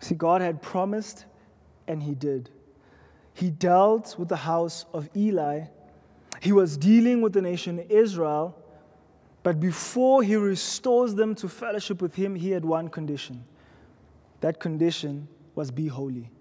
See, 0.00 0.14
God 0.14 0.40
had 0.40 0.62
promised, 0.62 1.24
and 1.88 2.02
he 2.02 2.14
did. 2.14 2.50
He 3.34 3.50
dealt 3.50 4.18
with 4.18 4.28
the 4.28 4.36
house 4.36 4.86
of 4.92 5.08
Eli. 5.16 5.64
He 6.40 6.52
was 6.52 6.76
dealing 6.76 7.22
with 7.22 7.32
the 7.32 7.42
nation 7.42 7.78
Israel 7.88 8.56
but 9.46 9.60
before 9.60 10.24
he 10.24 10.34
restores 10.34 11.14
them 11.14 11.32
to 11.36 11.48
fellowship 11.48 12.02
with 12.02 12.16
him, 12.16 12.34
he 12.34 12.50
had 12.50 12.64
one 12.64 12.88
condition. 12.88 13.44
That 14.40 14.58
condition 14.58 15.28
was 15.54 15.70
be 15.70 15.86
holy. 15.86 16.32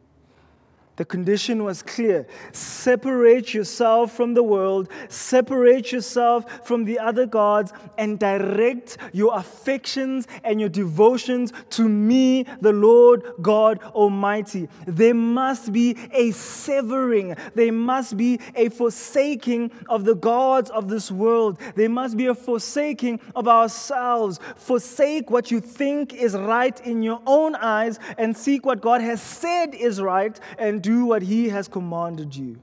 The 0.97 1.05
condition 1.05 1.63
was 1.63 1.81
clear 1.81 2.25
separate 2.51 3.53
yourself 3.53 4.13
from 4.13 4.33
the 4.33 4.43
world, 4.43 4.89
separate 5.09 5.91
yourself 5.91 6.65
from 6.65 6.85
the 6.85 6.99
other 6.99 7.25
gods, 7.25 7.73
and 7.97 8.17
direct 8.17 8.97
your 9.11 9.37
affections 9.37 10.27
and 10.43 10.59
your 10.59 10.69
devotions 10.69 11.51
to 11.71 11.87
me, 11.89 12.45
the 12.61 12.71
Lord 12.71 13.23
God 13.41 13.81
Almighty. 13.93 14.69
There 14.85 15.13
must 15.13 15.73
be 15.73 15.97
a 16.11 16.31
severing, 16.31 17.35
there 17.55 17.73
must 17.73 18.15
be 18.15 18.39
a 18.55 18.69
forsaking 18.69 19.71
of 19.89 20.05
the 20.05 20.15
gods 20.15 20.69
of 20.69 20.87
this 20.87 21.11
world, 21.11 21.59
there 21.75 21.89
must 21.89 22.15
be 22.15 22.27
a 22.27 22.35
forsaking 22.35 23.19
of 23.35 23.47
ourselves. 23.47 24.39
Forsake 24.55 25.29
what 25.29 25.51
you 25.51 25.59
think 25.59 26.13
is 26.13 26.35
right 26.35 26.79
in 26.85 27.03
your 27.03 27.21
own 27.25 27.55
eyes 27.55 27.99
and 28.17 28.35
seek 28.35 28.65
what 28.65 28.81
God 28.81 29.01
has 29.01 29.21
said 29.21 29.75
is 29.75 30.01
right 30.01 30.39
and 30.57 30.84
do 30.85 31.07
what 31.07 31.23
He 31.23 31.49
has 31.49 31.67
commanded 31.67 32.35
you. 32.35 32.59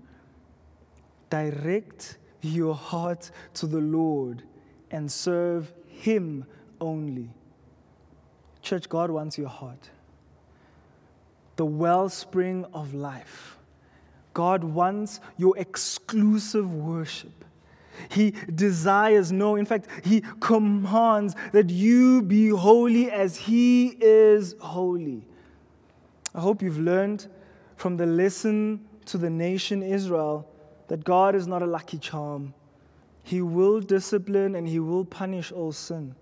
Direct 1.29 2.19
your 2.41 2.73
heart 2.73 3.33
to 3.55 3.67
the 3.67 3.81
Lord 3.81 4.45
and 4.93 5.11
serve 5.11 5.73
Him 5.89 6.45
only. 6.81 7.31
Church, 8.63 8.89
God 8.89 9.11
wants 9.11 9.37
your 9.37 9.49
heart, 9.49 9.91
the 11.57 11.65
wellspring 11.65 12.65
of 12.73 12.95
life. 12.95 13.59
God 14.35 14.63
wants 14.63 15.19
your 15.37 15.59
exclusive 15.59 16.73
worship. 16.73 17.45
He 18.09 18.31
desires, 18.55 19.33
no, 19.33 19.57
in 19.57 19.67
fact, 19.67 19.89
He 20.05 20.23
commands 20.39 21.35
that 21.51 21.71
you 21.71 22.23
be 22.23 22.51
holy 22.51 23.11
as 23.11 23.37
He 23.37 23.97
is 24.01 24.55
holy. 24.61 25.27
I 26.37 26.41
hope 26.41 26.63
you've 26.63 26.79
learned 26.79 27.27
from 27.83 27.97
the 27.97 28.07
lesson 28.07 28.81
to 29.05 29.19
the 29.19 29.29
nation 29.29 29.83
Israel 29.83 30.49
that 30.87 31.03
God 31.03 31.35
is 31.35 31.49
not 31.49 31.63
a 31.63 31.67
lucky 31.67 31.99
charm. 31.99 32.55
He 33.25 33.43
will 33.43 33.81
discipline 33.81 34.55
and 34.55 34.69
He 34.69 34.79
will 34.79 35.05
punish 35.05 35.51
all 35.51 35.73
sin. 35.73 36.15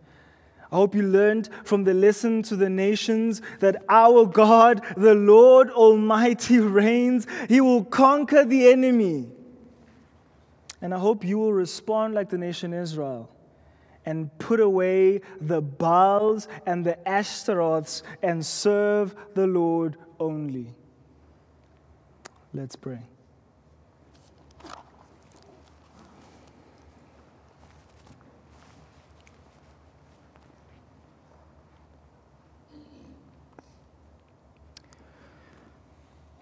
I 0.72 0.76
hope 0.76 0.94
you 0.94 1.02
learned 1.02 1.50
from 1.64 1.84
the 1.84 1.92
lesson 1.92 2.42
to 2.44 2.56
the 2.56 2.70
nations 2.70 3.42
that 3.58 3.84
our 3.90 4.24
God, 4.24 4.82
the 4.96 5.14
Lord 5.14 5.68
Almighty, 5.68 6.58
reigns. 6.80 7.26
He 7.46 7.60
will 7.60 7.84
conquer 7.84 8.46
the 8.46 8.72
enemy. 8.72 9.28
And 10.80 10.94
I 10.94 10.98
hope 10.98 11.26
you 11.26 11.38
will 11.38 11.52
respond 11.52 12.14
like 12.14 12.30
the 12.30 12.38
nation 12.38 12.72
Israel 12.72 13.28
and 14.06 14.30
put 14.38 14.60
away 14.60 15.20
the 15.42 15.60
Baals 15.60 16.48
and 16.64 16.86
the 16.86 16.96
Ashtaroths 17.06 18.02
and 18.22 18.46
serve 18.46 19.14
the 19.34 19.46
Lord 19.46 19.98
only. 20.18 20.74
Let's 22.52 22.74
pray. 22.74 22.98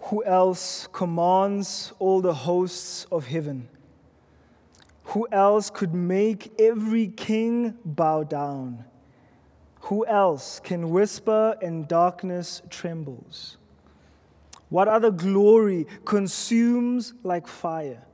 Who 0.08 0.24
else 0.24 0.88
commands 0.90 1.92
all 1.98 2.22
the 2.22 2.32
hosts 2.32 3.06
of 3.12 3.26
heaven? 3.26 3.68
Who 5.04 5.28
else 5.30 5.68
could 5.68 5.92
make 5.92 6.58
every 6.58 7.08
king 7.08 7.74
bow 7.84 8.24
down? 8.24 8.84
Who 9.82 10.06
else 10.06 10.60
can 10.60 10.88
whisper 10.88 11.56
and 11.60 11.86
darkness 11.86 12.62
trembles? 12.70 13.58
What 14.68 14.88
other 14.88 15.10
glory 15.10 15.86
consumes 16.04 17.14
like 17.22 17.46
fire? 17.46 18.04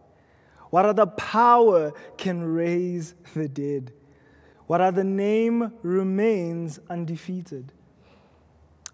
What 0.71 0.85
other 0.85 1.07
power 1.07 1.93
can 2.17 2.43
raise 2.43 3.15
the 3.35 3.49
dead? 3.49 3.93
What 4.67 4.81
other 4.81 5.05
name 5.05 5.73
remains 5.83 6.81
undefeated? 6.89 7.73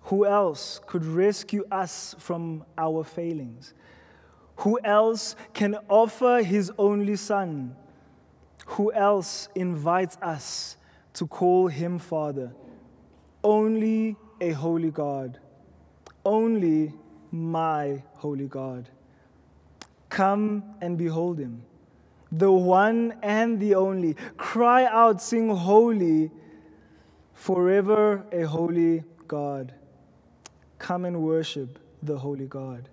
Who 0.04 0.26
else 0.26 0.80
could 0.86 1.04
rescue 1.04 1.64
us 1.70 2.14
from 2.18 2.64
our 2.76 3.04
failings? 3.04 3.74
Who 4.56 4.78
else 4.82 5.36
can 5.54 5.76
offer 5.88 6.42
his 6.42 6.72
only 6.78 7.16
Son? 7.16 7.76
Who 8.66 8.92
else 8.92 9.48
invites 9.54 10.16
us 10.20 10.76
to 11.14 11.26
call 11.26 11.68
him 11.68 11.98
Father? 11.98 12.52
Only 13.42 14.16
a 14.40 14.50
holy 14.50 14.90
God. 14.90 15.38
Only 16.24 16.94
my 17.30 18.02
holy 18.14 18.46
God. 18.46 18.88
Come 20.08 20.64
and 20.80 20.98
behold 20.98 21.38
him, 21.38 21.62
the 22.32 22.50
one 22.50 23.14
and 23.22 23.60
the 23.60 23.74
only. 23.74 24.14
Cry 24.36 24.84
out, 24.84 25.22
sing 25.22 25.48
holy, 25.48 26.30
forever 27.32 28.24
a 28.32 28.42
holy 28.42 29.04
God. 29.28 29.72
Come 30.78 31.04
and 31.04 31.22
worship 31.22 31.78
the 32.02 32.18
holy 32.18 32.46
God. 32.46 32.88